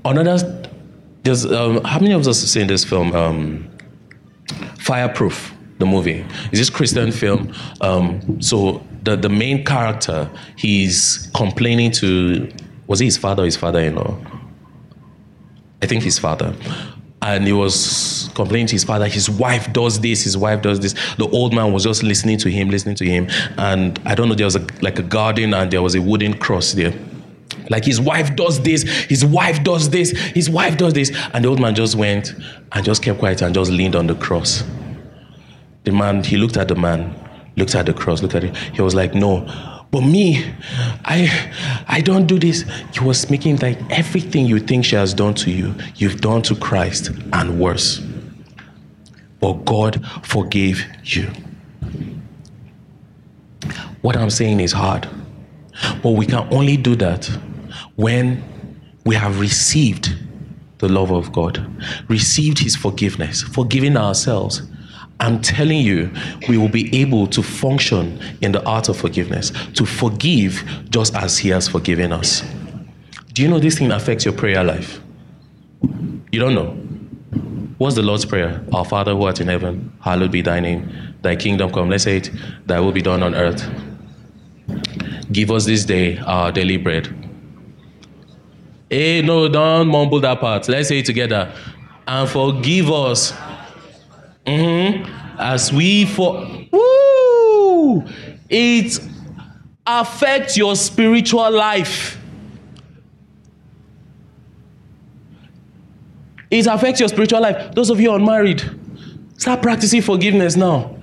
[0.04, 0.62] Another,
[1.22, 3.14] there's um, how many of us have seen this film?
[3.14, 3.70] Um,
[4.78, 5.54] Fireproof.
[5.78, 6.24] the movie.
[6.50, 7.52] It's this Christian film.
[7.80, 12.50] Um, so the the main character, he's complaining to
[12.86, 14.16] was he his father or his father-in-law?
[15.82, 16.54] I think his father.
[17.24, 20.92] And he was complaining to his father, his wife does this, his wife does this.
[21.16, 23.28] The old man was just listening to him, listening to him.
[23.56, 26.34] And I don't know, there was a, like a garden and there was a wooden
[26.34, 26.92] cross there.
[27.70, 31.16] Like his wife does this, his wife does this, his wife does this.
[31.32, 32.34] And the old man just went
[32.72, 34.62] and just kept quiet and just leaned on the cross.
[35.84, 37.14] The man, he looked at the man,
[37.56, 38.54] looked at the cross, looked at it.
[38.54, 39.46] He was like, No,
[39.94, 40.44] but me,
[41.04, 41.30] I
[41.86, 42.64] I don't do this.
[42.92, 46.56] He was making like everything you think she has done to you, you've done to
[46.56, 48.02] Christ and worse.
[49.38, 51.30] But God forgave you.
[54.02, 55.08] What I'm saying is hard.
[56.02, 57.26] But we can only do that
[57.94, 58.42] when
[59.06, 60.12] we have received
[60.78, 61.64] the love of God,
[62.08, 64.62] received His forgiveness, forgiving ourselves,
[65.24, 66.10] I'm telling you,
[66.50, 71.38] we will be able to function in the art of forgiveness, to forgive just as
[71.38, 72.42] He has forgiven us.
[73.32, 75.00] Do you know this thing affects your prayer life?
[76.30, 76.72] You don't know.
[77.78, 78.62] What's the Lord's Prayer?
[78.74, 80.92] Our Father who art in heaven, hallowed be thy name.
[81.22, 81.88] Thy kingdom come.
[81.88, 82.30] Let's say it.
[82.66, 83.66] Thy will be done on earth.
[85.32, 87.08] Give us this day our daily bread.
[88.90, 90.68] Hey, no, don't mumble that part.
[90.68, 91.50] Let's say it together.
[92.06, 93.32] And forgive us
[94.46, 95.10] Mm-hmm.
[95.38, 98.04] As we for woo,
[98.48, 99.00] it
[99.86, 102.20] affects your spiritual life.
[106.50, 107.74] It affects your spiritual life.
[107.74, 108.62] Those of you unmarried,
[109.38, 110.96] start practicing forgiveness now.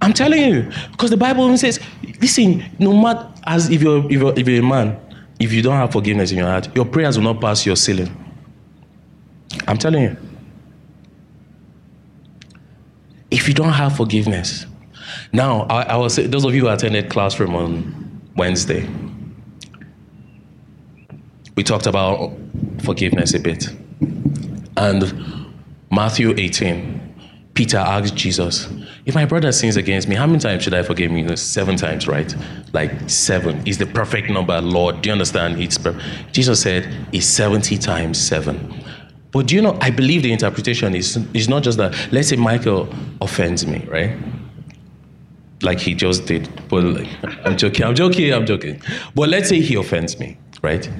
[0.00, 1.80] I'm telling you, because the Bible even says,
[2.20, 4.96] listen, no matter as if you're, if you're if you're a man,
[5.40, 8.14] if you don't have forgiveness in your heart, your prayers will not pass your ceiling.
[9.66, 10.16] I'm telling you.
[13.30, 14.66] If you don't have forgiveness.
[15.32, 18.88] Now, I, I will say, those of you who attended classroom on Wednesday,
[21.56, 22.32] we talked about
[22.82, 23.68] forgiveness a bit.
[24.76, 25.46] And
[25.90, 27.06] Matthew 18,
[27.54, 28.68] Peter asked Jesus,
[29.06, 31.34] If my brother sins against me, how many times should I forgive him?
[31.36, 32.34] Seven times, right?
[32.74, 35.00] Like seven is the perfect number, Lord.
[35.00, 35.60] Do you understand?
[35.60, 35.98] It's per-
[36.32, 38.74] Jesus said, It's 70 times seven.
[39.36, 42.36] But do you know, I believe the interpretation is, is not just that, let's say
[42.36, 42.88] Michael
[43.20, 44.16] offends me, right?
[45.60, 46.48] Like he just did.
[46.70, 47.08] But like,
[47.44, 48.80] I'm joking, I'm joking, I'm joking.
[49.14, 50.90] But let's say he offends me, right?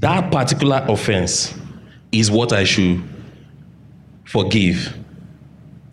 [0.00, 1.54] That particular offense
[2.12, 3.02] is what I should
[4.24, 4.94] forgive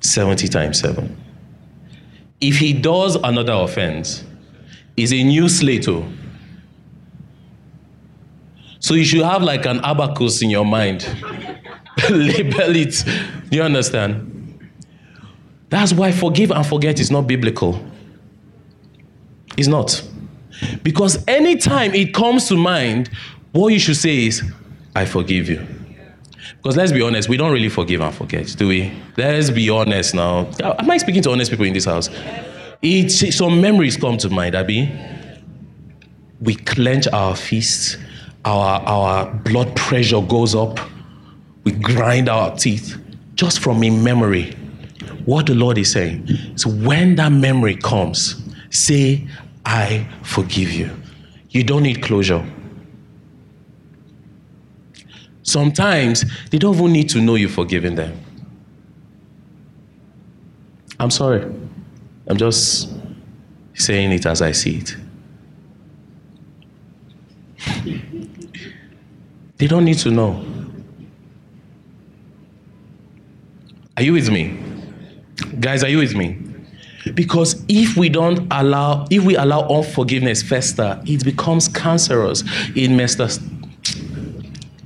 [0.02, 1.16] 70 times 7.
[2.42, 4.26] If he does another offense,
[4.98, 5.88] is a new slate.
[5.88, 6.06] Oh.
[8.80, 11.08] So you should have like an abacus in your mind.
[12.10, 13.04] label it.
[13.52, 14.70] You understand?
[15.70, 17.84] That's why forgive and forget is not biblical.
[19.58, 20.02] It's not.
[20.84, 23.10] Because anytime it comes to mind,
[23.52, 24.44] what you should say is,
[24.96, 25.66] I forgive you.
[26.58, 28.92] Because let's be honest, we don't really forgive and forget, do we?
[29.16, 30.50] Let's be honest now.
[30.62, 32.10] Am I speaking to honest people in this house?
[32.82, 34.92] It, some memories come to mind, Abby.
[36.42, 37.98] We clench our fists,
[38.46, 40.80] our, our blood pressure goes up
[41.70, 42.98] we grind our teeth
[43.36, 44.54] just from a memory.
[45.26, 49.28] What the Lord is saying is when that memory comes, say,
[49.66, 50.90] I forgive you.
[51.50, 52.44] You don't need closure.
[55.44, 58.20] Sometimes they don't even need to know you've forgiven them.
[61.00, 61.42] I'm sorry.
[62.28, 62.90] I'm just
[63.74, 64.96] saying it as I see it.
[69.58, 70.59] They don't need to know.
[74.00, 74.58] Are you with me?
[75.60, 76.38] Guys, are you with me?
[77.16, 82.46] Because if we don't allow, if we allow unforgiveness fester, it becomes cancerous.
[82.78, 83.42] It messes.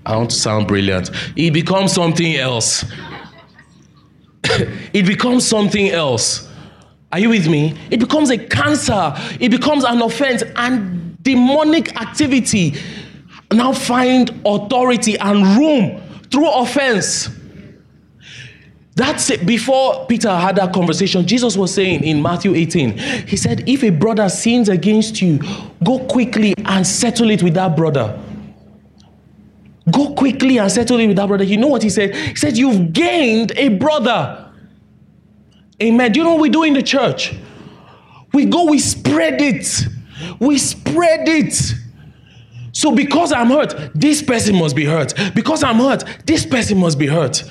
[0.03, 1.11] I want to sound brilliant.
[1.35, 2.85] It becomes something else.
[4.45, 6.49] it becomes something else.
[7.11, 7.77] Are you with me?
[7.91, 9.13] It becomes a cancer.
[9.39, 12.73] It becomes an offense and demonic activity
[13.51, 17.29] now find authority and room through offense.
[18.95, 19.45] That's it.
[19.45, 22.97] Before Peter had that conversation, Jesus was saying in Matthew 18,
[23.27, 25.39] He said, If a brother sins against you,
[25.83, 28.19] go quickly and settle it with that brother.
[29.91, 31.43] Go quickly and settle it with that brother.
[31.43, 32.15] You know what he said?
[32.15, 34.51] He said, You've gained a brother.
[35.81, 36.11] Amen.
[36.11, 37.33] Do you know what we do in the church?
[38.31, 39.87] We go, we spread it.
[40.39, 41.73] We spread it.
[42.73, 45.13] So because I'm hurt, this person must be hurt.
[45.33, 47.43] Because I'm hurt, this person must be hurt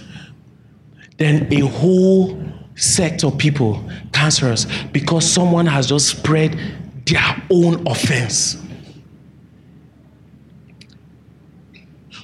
[1.18, 2.42] then a whole
[2.74, 3.82] sect of people
[4.12, 6.58] cancerous because someone has just spread
[7.06, 8.56] their own offense.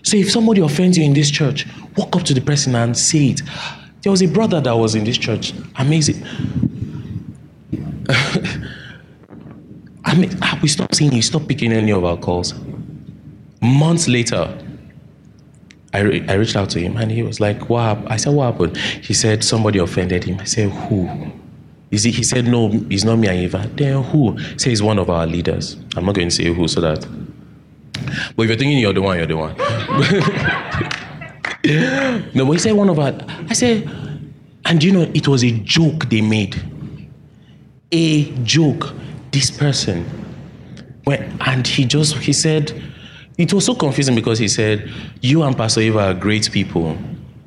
[0.03, 1.67] So if somebody offends you in this church,
[1.97, 3.43] walk up to the person and say it.
[4.03, 5.53] There was a brother that was in this church.
[5.77, 6.25] Amazing.
[10.05, 12.55] I mean, ah, we stopped seeing you, stopped picking any of our calls.
[13.61, 14.57] Months later,
[15.95, 18.09] I, re- I reached out to him and he was like, What happened?
[18.09, 18.77] I said, What happened?
[18.77, 20.39] He said, Somebody offended him.
[20.41, 21.33] I said, Who?
[21.91, 23.77] Is he, he said, No, it's not me and.
[23.77, 24.39] Then who?
[24.59, 25.77] Said, He's one of our leaders.
[25.97, 27.07] I'm not going to say who so that.
[28.37, 29.57] But if you're thinking you're the one, you're the one.
[32.35, 33.15] no, but he said, One of our.
[33.49, 33.89] I said,
[34.67, 36.61] And you know, it was a joke they made.
[37.93, 38.93] A joke.
[39.31, 40.05] This person.
[41.05, 42.83] When, and he just, he said,
[43.39, 46.99] it was so confusing because he said, You and Pastor Eva are great people.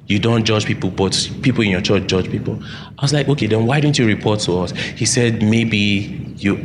[0.07, 2.59] You don't judge people, but people in your church judge people.
[2.97, 4.71] I was like, Okay, then why didn't you report to us?
[4.71, 6.57] He said, Maybe you.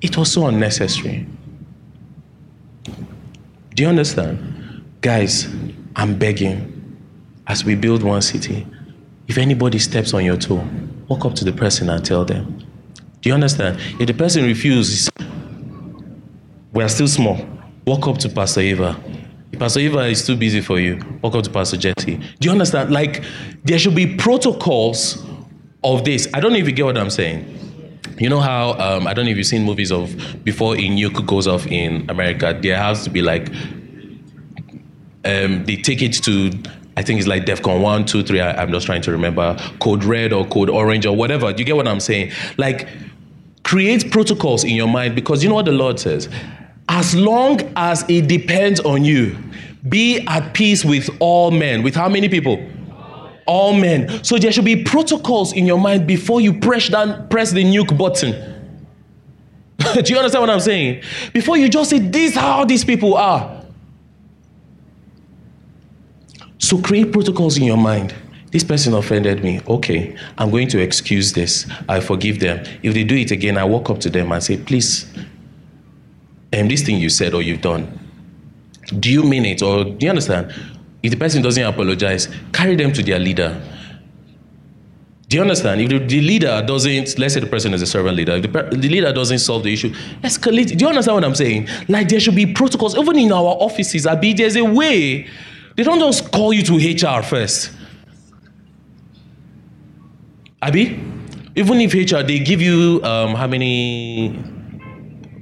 [0.00, 1.24] It was so unnecessary.
[3.74, 4.84] Do you understand?
[5.00, 5.46] Guys,
[5.94, 6.98] I'm begging,
[7.46, 8.66] as we build one city,
[9.28, 10.66] if anybody steps on your toe,
[11.06, 12.58] walk up to the person and tell them.
[13.20, 13.78] Do you understand?
[14.00, 15.08] If the person refuses,
[16.72, 17.55] we are still small
[17.86, 19.00] walk up to Pastor Eva.
[19.52, 22.16] If Pastor Eva is too busy for you, walk up to Pastor Jetty.
[22.16, 22.90] Do you understand?
[22.90, 23.22] Like,
[23.62, 25.24] there should be protocols
[25.84, 26.28] of this.
[26.34, 27.52] I don't know if you get what I'm saying.
[28.18, 31.24] You know how um, I don't know if you've seen movies of before a nuke
[31.26, 33.50] goes off in America, there has to be like
[35.24, 36.50] um, they take it to
[36.96, 38.40] I think it's like DEFCON one, two, three.
[38.40, 41.52] I, I'm just trying to remember code red or code orange or whatever.
[41.52, 42.32] Do you get what I'm saying?
[42.56, 42.88] Like
[43.64, 46.30] create protocols in your mind because you know what the Lord says
[46.88, 49.36] as long as it depends on you,
[49.88, 51.82] be at peace with all men.
[51.82, 52.64] With how many people?
[53.46, 54.22] All men.
[54.24, 57.96] So there should be protocols in your mind before you press down, press the nuke
[57.96, 58.32] button.
[59.94, 61.02] Do you understand what I'm saying?
[61.32, 63.64] Before you just say, this is how these people are.
[66.58, 68.14] So create protocols in your mind.
[68.50, 69.60] This person offended me.
[69.68, 71.70] Okay, I'm going to excuse this.
[71.88, 72.64] I forgive them.
[72.82, 75.06] If they do it again, I walk up to them and say, please,
[76.56, 77.98] um, this thing you said or you've done,
[79.00, 80.52] do you mean it or do you understand?
[81.02, 83.60] If the person doesn't apologize, carry them to their leader.
[85.28, 85.80] Do you understand?
[85.80, 88.48] If the, the leader doesn't, let's say the person is a servant leader, if the,
[88.48, 89.90] the leader doesn't solve the issue,
[90.22, 90.76] escalate.
[90.76, 91.68] Do you understand what I'm saying?
[91.88, 95.26] Like there should be protocols, even in our offices, Abi, there's a way.
[95.76, 97.72] They don't just call you to HR first.
[100.62, 101.00] Abi,
[101.56, 104.55] even if HR, they give you um, how many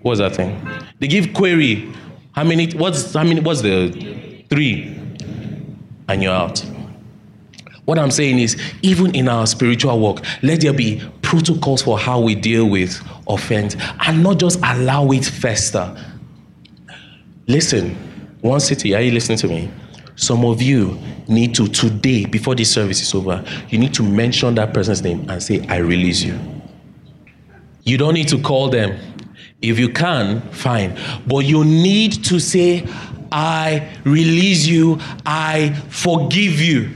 [0.05, 0.61] what's that thing?
[1.01, 1.93] They give query.
[2.33, 2.71] How many?
[2.73, 3.41] What's how many?
[3.41, 5.01] What's the three?
[6.09, 6.65] And you're out.
[7.87, 12.21] What I'm saying is, even in our spiritual work, let there be protocols for how
[12.21, 13.77] we deal with offense
[14.07, 15.95] and not just allow it fester.
[17.47, 17.95] Listen,
[18.41, 19.71] one city, are you listening to me?
[20.17, 20.99] Some of you
[21.29, 25.29] need to, today, before this service is over, you need to mention that person's name
[25.29, 26.39] and say, I release you.
[27.83, 28.99] You don't need to call them.
[29.71, 30.99] If you can, fine.
[31.27, 32.87] But you need to say,
[33.33, 36.91] I release you, I forgive you.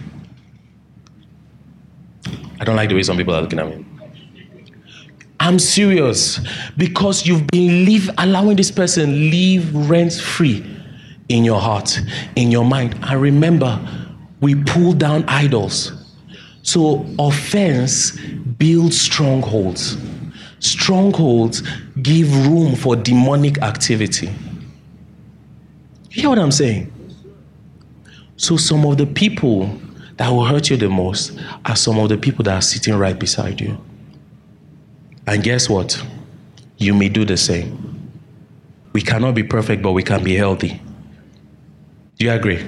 [2.61, 3.85] I don't like the way some people are looking at me.
[5.41, 6.41] I'm serious
[6.77, 10.64] because you've been leave, allowing this person live rent free
[11.29, 11.99] in your heart,
[12.37, 12.99] in your mind.
[13.03, 13.79] And remember,
[14.41, 15.93] we pull down idols.
[16.62, 18.19] So offense
[18.59, 19.97] builds strongholds.
[20.61, 21.62] Strongholds
[22.02, 24.28] give room for demonic activity.
[26.11, 26.92] You hear what I'm saying?
[28.36, 29.70] So, some of the people
[30.16, 33.18] that will hurt you the most are some of the people that are sitting right
[33.18, 33.78] beside you.
[35.26, 36.02] And guess what?
[36.76, 38.11] You may do the same.
[38.92, 40.80] We cannot be perfect, but we can be healthy.
[42.18, 42.64] Do you agree?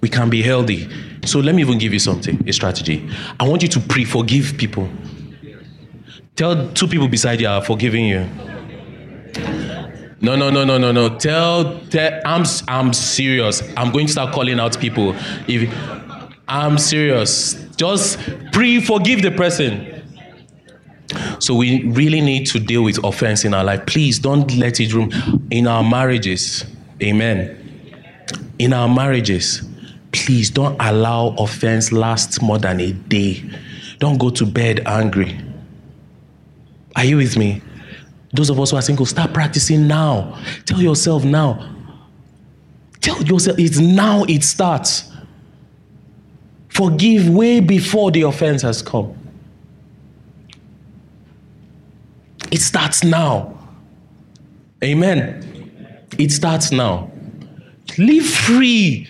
[0.00, 0.88] We can be healthy.
[1.24, 3.08] So, let me even give you something a strategy.
[3.40, 4.88] I want you to pre forgive people.
[6.36, 8.28] Tell two people beside you are forgiving you.
[10.20, 11.16] No, no, no, no, no, no.
[11.16, 13.62] Tell, tell I'm, I'm serious.
[13.74, 15.14] I'm going to start calling out people.
[15.48, 15.74] If
[16.46, 18.18] I'm serious, just
[18.52, 20.02] pre-forgive the person.
[21.38, 23.86] So we really need to deal with offense in our life.
[23.86, 25.10] Please don't let it room
[25.50, 26.66] in our marriages.
[27.02, 27.62] Amen.
[28.58, 29.66] In our marriages,
[30.12, 33.42] please don't allow offense last more than a day.
[34.00, 35.40] Don't go to bed angry.
[36.96, 37.62] Are you with me?
[38.32, 40.38] Those of us who are single, start practicing now.
[40.64, 41.74] Tell yourself now.
[43.00, 45.12] Tell yourself it's now it starts.
[46.68, 49.14] Forgive way before the offense has come.
[52.50, 53.58] It starts now.
[54.82, 56.08] Amen.
[56.18, 57.10] It starts now.
[57.98, 59.08] Live free.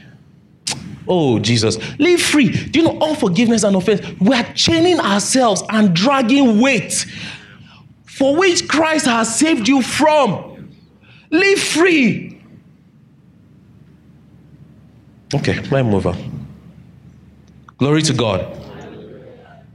[1.08, 1.78] Oh, Jesus.
[1.98, 2.50] Live free.
[2.50, 4.00] Do you know unforgiveness and offense?
[4.20, 7.06] We are chaining ourselves and dragging weight
[8.16, 10.72] for which Christ has saved you from.
[11.30, 12.40] Live free.
[15.34, 16.46] Okay, let me move on.
[17.76, 18.58] Glory to God.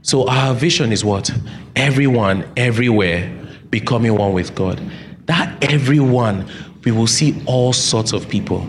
[0.02, 1.30] So, our vision is what?
[1.76, 3.32] Everyone, everywhere,
[3.70, 4.82] becoming one with God.
[5.26, 6.50] That everyone,
[6.84, 8.66] we will see all sorts of people.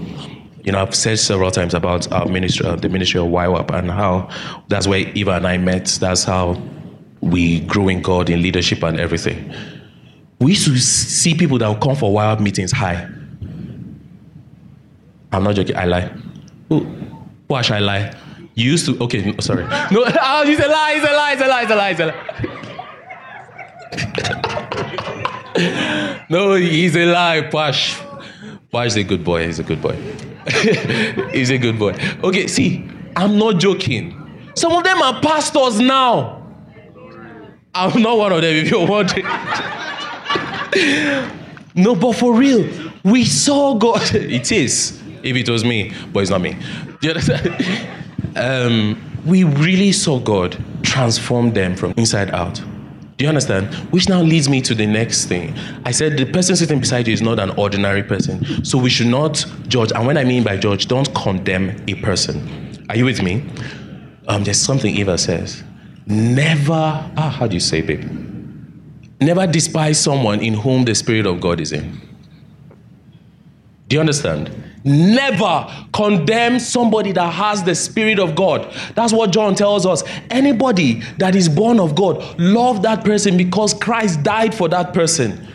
[0.63, 3.89] You know, I've said several times about our ministry, uh, the ministry of YWAM, and
[3.89, 4.29] how
[4.67, 5.87] that's where Eva and I met.
[5.99, 6.61] That's how
[7.23, 9.53] we grew in God, in leadership, and everything.
[10.39, 12.73] We used to see people that would come for YWAM meetings.
[12.73, 13.07] Hi.
[15.31, 15.77] I'm not joking.
[15.77, 16.11] I lie.
[16.69, 16.81] Who?
[17.47, 18.13] Why should I lie?
[18.55, 18.99] You used to.
[19.03, 19.63] Okay, no, sorry.
[19.63, 20.93] No, oh, it's a lie.
[20.97, 21.31] It's a lie.
[21.33, 21.61] It's a lie.
[21.61, 21.89] It's a lie.
[21.91, 22.15] It's a lie.
[26.29, 27.99] no, he's a lie, Pash.
[28.71, 29.45] Pash is a good boy.
[29.45, 29.95] He's a good boy.
[31.31, 31.95] he's a good boy.
[32.23, 34.19] Okay, see, I'm not joking.
[34.55, 36.42] Some of them are pastors now.
[37.75, 39.25] I'm not one of them if you're wondering.
[41.75, 42.69] no, but for real,
[43.03, 44.01] we saw God.
[44.13, 46.55] It is, if it was me, but it's not me.
[47.01, 47.13] You?
[48.35, 52.61] Um, we really saw God transform them from inside out.
[53.17, 53.73] Do you understand?
[53.91, 55.53] Which now leads me to the next thing.
[55.85, 58.65] I said the person sitting beside you is not an ordinary person.
[58.65, 59.91] So we should not judge.
[59.93, 62.85] And when I mean by judge, don't condemn a person.
[62.89, 63.43] Are you with me?
[64.27, 65.63] Um, there's something Eva says.
[66.05, 68.09] Never, ah, how do you say, babe?
[69.21, 71.99] Never despise someone in whom the Spirit of God is in.
[73.87, 74.51] Do you understand?
[74.83, 78.69] Never condemn somebody that has the Spirit of God.
[78.95, 80.03] That's what John tells us.
[80.29, 85.47] Anybody that is born of God, love that person because Christ died for that person.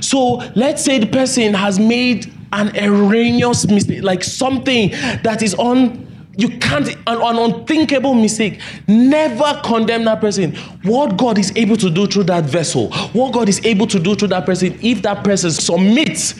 [0.00, 4.90] So let's say the person has made an erroneous mistake, like something
[5.22, 6.07] that is on
[6.38, 11.90] you can't an, an, unthinkable mistake never condemn that person what god is able to
[11.90, 15.22] do through that vessel what god is able to do through that person if that
[15.22, 16.34] person submits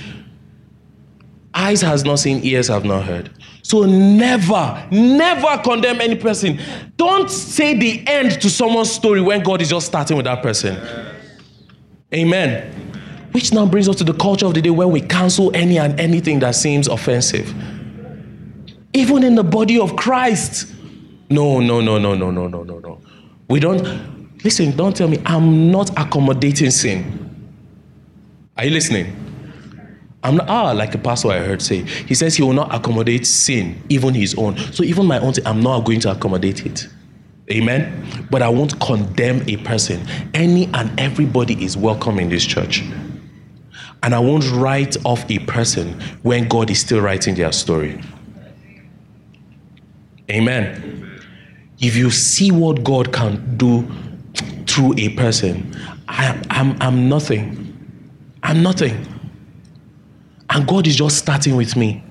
[1.58, 3.30] eyes has not seen, ears have not heard.
[3.62, 6.58] So never, never condemn any person.
[6.96, 10.78] Don't say the end to someone's story when God is just starting with that person.
[12.14, 12.72] Amen.
[13.32, 15.98] Which now brings us to the culture of the day where we cancel any and
[16.00, 17.52] anything that seems offensive.
[18.98, 20.66] Even in the body of Christ.
[21.30, 23.00] No, no, no, no, no, no, no, no, no.
[23.48, 27.14] We don't, listen, don't tell me I'm not accommodating sin.
[28.56, 29.14] Are you listening?
[30.24, 33.24] I'm not, ah, like a pastor I heard say, he says he will not accommodate
[33.24, 34.58] sin, even his own.
[34.72, 36.88] So even my own, I'm not going to accommodate it.
[37.52, 38.26] Amen.
[38.32, 40.04] But I won't condemn a person.
[40.34, 42.82] Any and everybody is welcome in this church.
[44.02, 48.00] And I won't write off a person when God is still writing their story.
[50.30, 51.20] Amen.
[51.80, 53.86] If you see what God can do
[54.66, 55.74] through a person,
[56.08, 57.64] I, I'm, I'm nothing.
[58.42, 59.06] I'm nothing.
[60.50, 62.02] And God is just starting with me.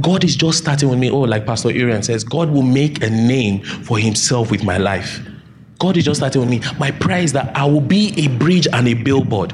[0.00, 1.10] God is just starting with me.
[1.10, 5.20] Oh, like Pastor Urian says, God will make a name for himself with my life.
[5.78, 6.60] God is just starting with me.
[6.78, 9.52] My prayer is that I will be a bridge and a billboard.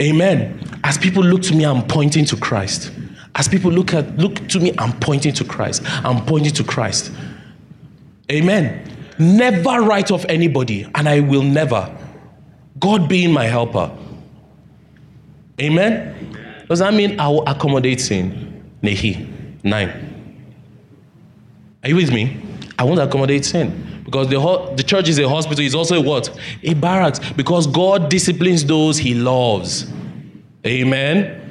[0.00, 0.58] Amen.
[0.84, 2.90] As people look to me, I'm pointing to Christ.
[3.34, 5.82] As people look at look to me, I'm pointing to Christ.
[5.86, 7.12] I'm pointing to Christ.
[8.30, 8.88] Amen.
[9.18, 11.94] Never write off anybody, and I will never.
[12.78, 13.96] God being my helper.
[15.60, 16.64] Amen?
[16.68, 18.72] Does that mean I will accommodate sin?
[18.82, 19.28] Nehi.
[19.62, 19.90] Nine.
[21.82, 22.40] Are you with me?
[22.78, 24.02] I won't accommodate sin.
[24.04, 26.36] Because the, ho- the church is a hospital, it's also a what?
[26.62, 27.20] A barracks.
[27.32, 29.90] Because God disciplines those he loves.
[30.66, 31.41] Amen.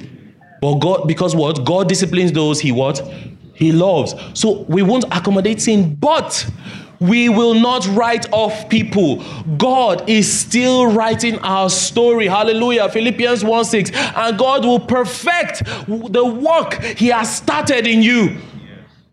[0.62, 1.66] But God, because what?
[1.66, 3.02] God disciplines those he what?
[3.54, 4.16] He loves.
[4.34, 6.48] So we won't accommodate sin, but
[7.00, 9.24] we will not write off people.
[9.58, 12.28] God is still writing our story.
[12.28, 12.88] Hallelujah.
[12.90, 13.92] Philippians 1 6.
[13.92, 18.38] And God will perfect the work He has started in you.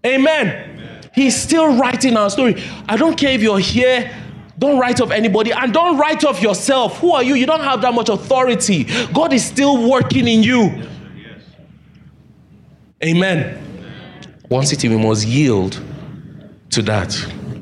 [0.05, 1.11] Amen.
[1.15, 2.63] He's still writing our story.
[2.87, 4.15] I don't care if you're here.
[4.59, 6.99] Don't write off anybody and don't write off yourself.
[6.99, 7.35] Who are you?
[7.35, 8.85] You don't have that much authority.
[9.15, 10.87] God is still working in you.
[13.05, 13.57] Amen.
[14.49, 15.81] One city, we must yield
[16.71, 17.17] to that.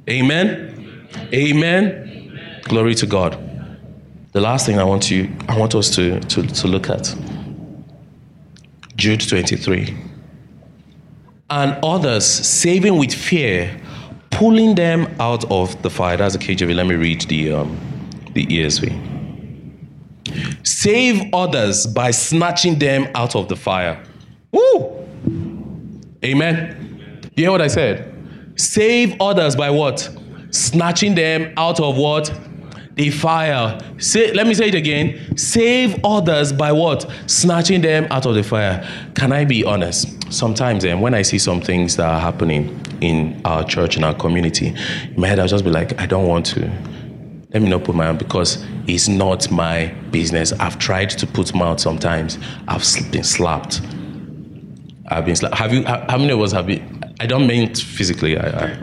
[0.08, 1.08] Amen?
[1.32, 2.60] Amen.
[2.64, 3.42] Glory to God.
[4.32, 7.14] The last thing I want you, I want us to, to, to look at.
[8.96, 9.96] Jude 23.
[11.50, 13.80] And others saving with fear,
[14.30, 16.16] pulling them out of the fire.
[16.16, 16.74] That's a KJV.
[16.74, 17.78] Let me read the um,
[18.32, 19.16] the ESV.
[20.66, 24.02] Save others by snatching them out of the fire.
[24.50, 24.95] Woo!
[26.26, 27.30] Amen.
[27.36, 28.12] You hear what I said?
[28.56, 30.10] Save others by what?
[30.50, 32.32] Snatching them out of what?
[32.96, 33.78] The fire.
[33.98, 35.36] Say, let me say it again.
[35.36, 37.08] Save others by what?
[37.26, 38.84] Snatching them out of the fire.
[39.14, 40.32] Can I be honest?
[40.32, 44.14] Sometimes um, when I see some things that are happening in our church, in our
[44.14, 46.62] community, in my head I'll just be like, I don't want to.
[47.52, 50.52] Let me not put my hand because it's not my business.
[50.54, 52.38] I've tried to put my out sometimes.
[52.66, 53.80] I've been slapped.
[55.08, 55.54] I've been slapped.
[55.56, 55.84] Have you?
[55.84, 57.14] How many of us have been?
[57.20, 58.36] I don't mean physically.
[58.36, 58.82] I, I,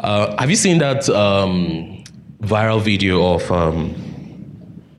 [0.00, 2.02] uh, have you seen that um,
[2.40, 3.50] viral video of?
[3.52, 3.94] Um,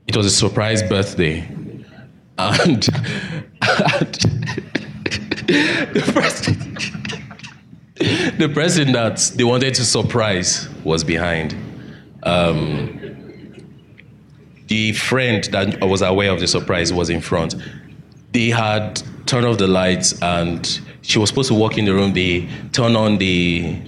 [0.06, 1.40] it was a surprise birthday,
[2.38, 2.88] and, and
[5.50, 6.76] the person,
[8.38, 11.54] the person that they wanted to surprise was behind.
[12.22, 12.98] Um,
[14.68, 17.56] the friend that was aware of the surprise was in front.
[18.32, 22.12] They had turned off the lights and she was supposed to walk in the room.
[22.12, 23.80] They turn on the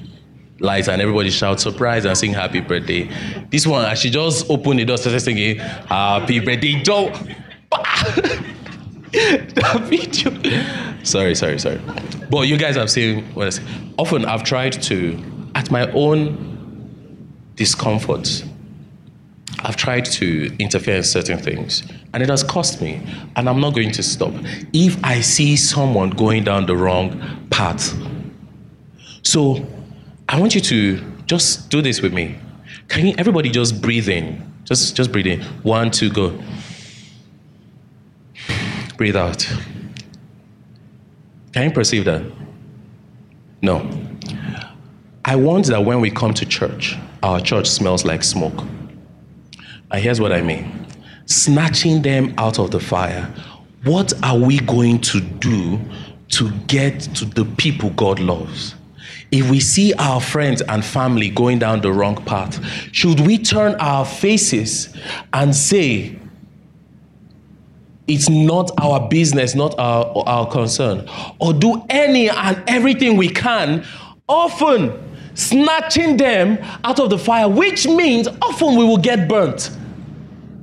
[0.61, 3.11] lights and everybody shout surprise and sing happy birthday.
[3.51, 7.11] This one, as she just opened the door, started singing happy birthday, Joe.
[9.11, 11.03] that video.
[11.03, 11.81] Sorry, sorry, sorry.
[12.31, 13.65] But you guys have seen what I say.
[13.99, 15.23] Often I've tried to,
[15.57, 18.45] at my own discomfort,
[19.63, 23.01] I've tried to interfere in certain things and it has cost me
[23.37, 24.33] and I'm not going to stop
[24.73, 27.95] if I see someone going down the wrong path.
[29.23, 29.65] So
[30.29, 32.37] I want you to just do this with me.
[32.89, 34.53] Can you, everybody just breathe in?
[34.65, 35.41] Just, just breathe in.
[35.63, 36.39] One, two, go.
[38.97, 39.49] Breathe out.
[41.53, 42.25] Can you perceive that?
[43.61, 43.89] No.
[45.25, 48.65] I want that when we come to church, our church smells like smoke.
[49.95, 50.87] Here's what I mean
[51.27, 53.33] snatching them out of the fire.
[53.85, 55.81] What are we going to do
[56.31, 58.75] to get to the people God loves?
[59.31, 62.63] If we see our friends and family going down the wrong path,
[62.93, 64.95] should we turn our faces
[65.33, 66.19] and say,
[68.07, 71.09] it's not our business, not our, our concern,
[71.41, 73.85] or do any and everything we can,
[74.29, 74.93] often
[75.35, 79.71] snatching them out of the fire, which means often we will get burnt.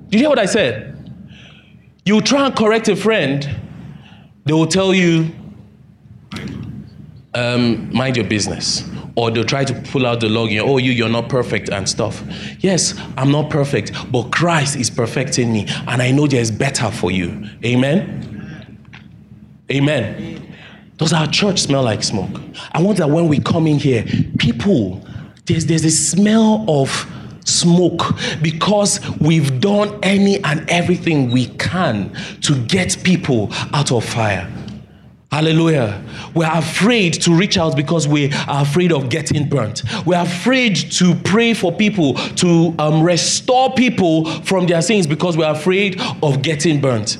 [0.10, 0.95] Do you hear what I said?
[2.05, 3.47] You try and correct a friend,
[4.45, 5.32] they will tell you,
[7.36, 8.89] um, mind your business.
[9.16, 12.24] Or they'll try to pull out the log, oh, you, you're not perfect and stuff.
[12.60, 17.12] Yes, I'm not perfect, but Christ is perfecting me, and I know there's better for
[17.12, 17.45] you.
[17.64, 18.78] Amen?
[19.72, 20.55] Amen.
[20.97, 22.41] Does our church smell like smoke?
[22.72, 24.05] I want that when we come in here,
[24.39, 25.05] people,
[25.45, 27.05] there's, there's a smell of
[27.50, 28.02] smoke
[28.41, 34.52] because we've done any and everything we can to get people out of fire.
[35.32, 36.04] Hallelujah.
[36.34, 39.84] We're afraid to reach out because we are afraid of getting burnt.
[40.06, 45.52] We're afraid to pray for people, to um, restore people from their sins because we're
[45.52, 47.20] afraid of getting burnt.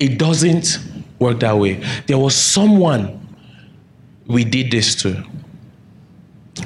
[0.00, 0.78] It doesn't
[1.20, 1.84] work that way.
[2.06, 3.36] There was someone
[4.26, 5.24] we did this to.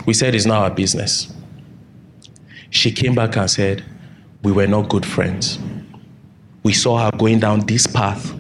[0.07, 1.33] We said it's not our business.
[2.73, 3.85] She came back and said,
[4.43, 5.59] We were not good friends.
[6.63, 8.35] We saw her going down this path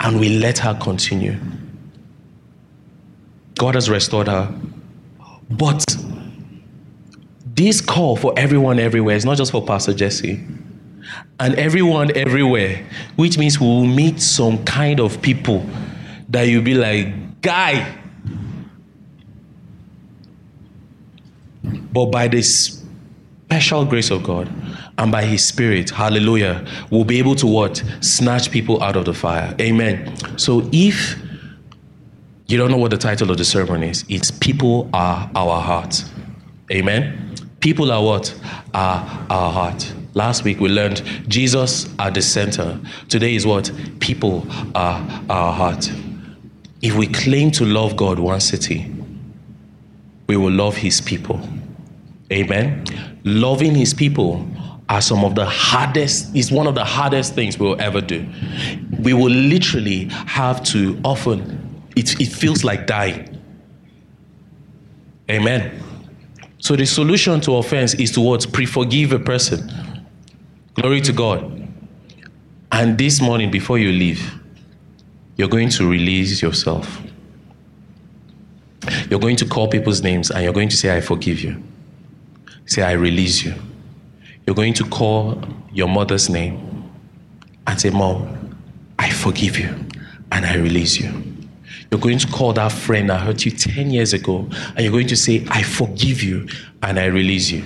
[0.00, 1.36] and we let her continue.
[3.58, 4.52] God has restored her.
[5.50, 5.84] But
[7.44, 10.42] this call for everyone everywhere is not just for Pastor Jesse
[11.38, 12.82] and everyone everywhere,
[13.16, 15.66] which means we will meet some kind of people
[16.30, 17.98] that you'll be like, guy.
[21.92, 22.79] But by this
[23.50, 24.48] special grace of God
[24.98, 27.82] and by His Spirit, hallelujah, we'll be able to what?
[28.00, 29.52] Snatch people out of the fire.
[29.60, 30.16] Amen.
[30.38, 31.16] So if
[32.46, 36.04] you don't know what the title of the sermon is, it's People Are Our Heart.
[36.70, 37.34] Amen.
[37.58, 38.40] People are what?
[38.72, 39.92] Are our heart.
[40.14, 42.78] Last week we learned Jesus at the center.
[43.08, 43.72] Today is what?
[43.98, 44.46] People
[44.76, 45.90] are our heart.
[46.82, 48.94] If we claim to love God one city,
[50.28, 51.40] we will love His people.
[52.32, 52.84] Amen.
[53.24, 54.46] Loving his people
[54.88, 58.26] are some of the hardest, is one of the hardest things we'll ever do.
[59.00, 63.40] We will literally have to often, it, it feels like dying.
[65.30, 65.80] Amen.
[66.58, 69.70] So the solution to offense is towards pre-forgive a person.
[70.74, 71.68] Glory to God.
[72.72, 74.34] And this morning, before you leave,
[75.36, 77.00] you're going to release yourself.
[79.08, 81.62] You're going to call people's names and you're going to say, I forgive you.
[82.70, 83.52] Say, I release you.
[84.46, 85.42] You're going to call
[85.72, 86.88] your mother's name
[87.66, 88.56] and say, Mom,
[88.96, 89.74] I forgive you
[90.30, 91.10] and I release you.
[91.90, 95.08] You're going to call that friend that hurt you 10 years ago and you're going
[95.08, 96.46] to say, I forgive you
[96.80, 97.64] and I release you.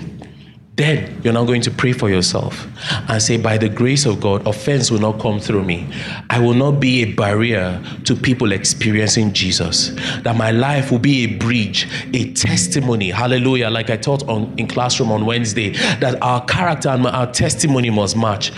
[0.76, 2.66] Then you're now going to pray for yourself
[3.08, 5.88] and say, By the grace of God, offense will not come through me.
[6.30, 9.90] I will not be a barrier to people experiencing Jesus.
[10.22, 13.10] That my life will be a bridge, a testimony.
[13.10, 13.70] Hallelujah.
[13.70, 15.70] Like I taught on in classroom on Wednesday,
[16.00, 18.52] that our character and our testimony must match.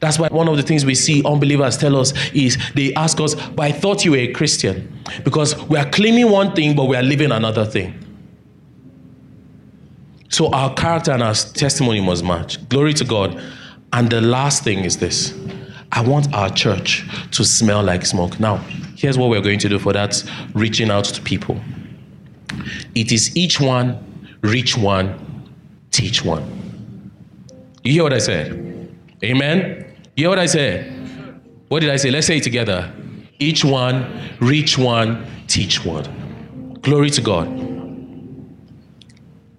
[0.00, 3.36] That's why one of the things we see unbelievers tell us is they ask us,
[3.36, 4.90] But I thought you were a Christian.
[5.22, 8.03] Because we are claiming one thing, but we are living another thing.
[10.34, 12.68] So our character and our testimony must match.
[12.68, 13.40] Glory to God.
[13.92, 15.32] And the last thing is this
[15.92, 18.40] I want our church to smell like smoke.
[18.40, 18.56] Now,
[18.96, 21.60] here's what we're going to do for that reaching out to people
[22.96, 25.52] it is each one, reach one,
[25.92, 26.42] teach one.
[27.84, 28.90] You hear what I said?
[29.22, 29.86] Amen?
[30.16, 30.92] You hear what I said?
[31.68, 32.10] What did I say?
[32.10, 32.92] Let's say it together.
[33.38, 36.76] Each one, reach one, teach one.
[36.82, 37.63] Glory to God.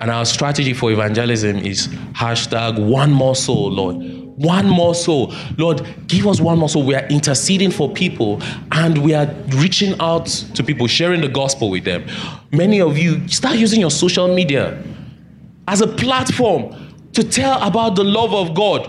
[0.06, 3.96] And our strategy for evangelism is hashtag one more soul, Lord.
[4.38, 5.34] One more soul.
[5.58, 6.86] Lord, give us one more soul.
[6.86, 8.40] We are interceding for people
[8.72, 9.26] and we are
[9.56, 12.06] reaching out to people, sharing the gospel with them.
[12.52, 14.80] Many of you start using your social media
[15.68, 18.88] as a platform to tell about the love of God.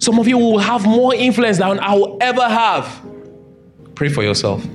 [0.00, 3.06] Some of you will have more influence than I will ever have.
[3.94, 4.66] Pray for yourself.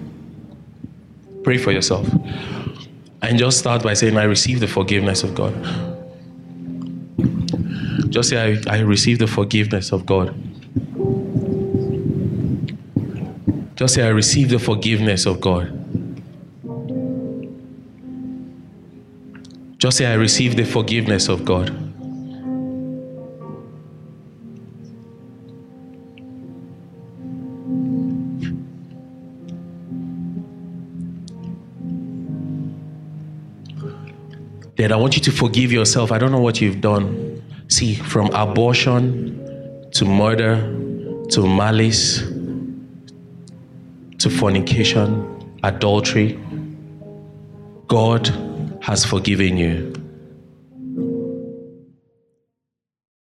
[1.43, 2.08] Pray for yourself.
[3.22, 5.53] And just start by saying, I receive the forgiveness of God.
[8.09, 10.36] Just say, I, I receive the forgiveness of God.
[13.76, 15.74] Just say, I receive the forgiveness of God.
[19.78, 21.87] Just say, I receive the forgiveness of God.
[34.78, 36.11] Then I want you to forgive yourself.
[36.11, 37.41] I don't know what you've done.
[37.67, 40.55] See, from abortion to murder
[41.32, 42.19] to malice
[44.19, 46.39] to fornication, adultery,
[47.88, 48.28] God
[48.82, 49.93] has forgiven you.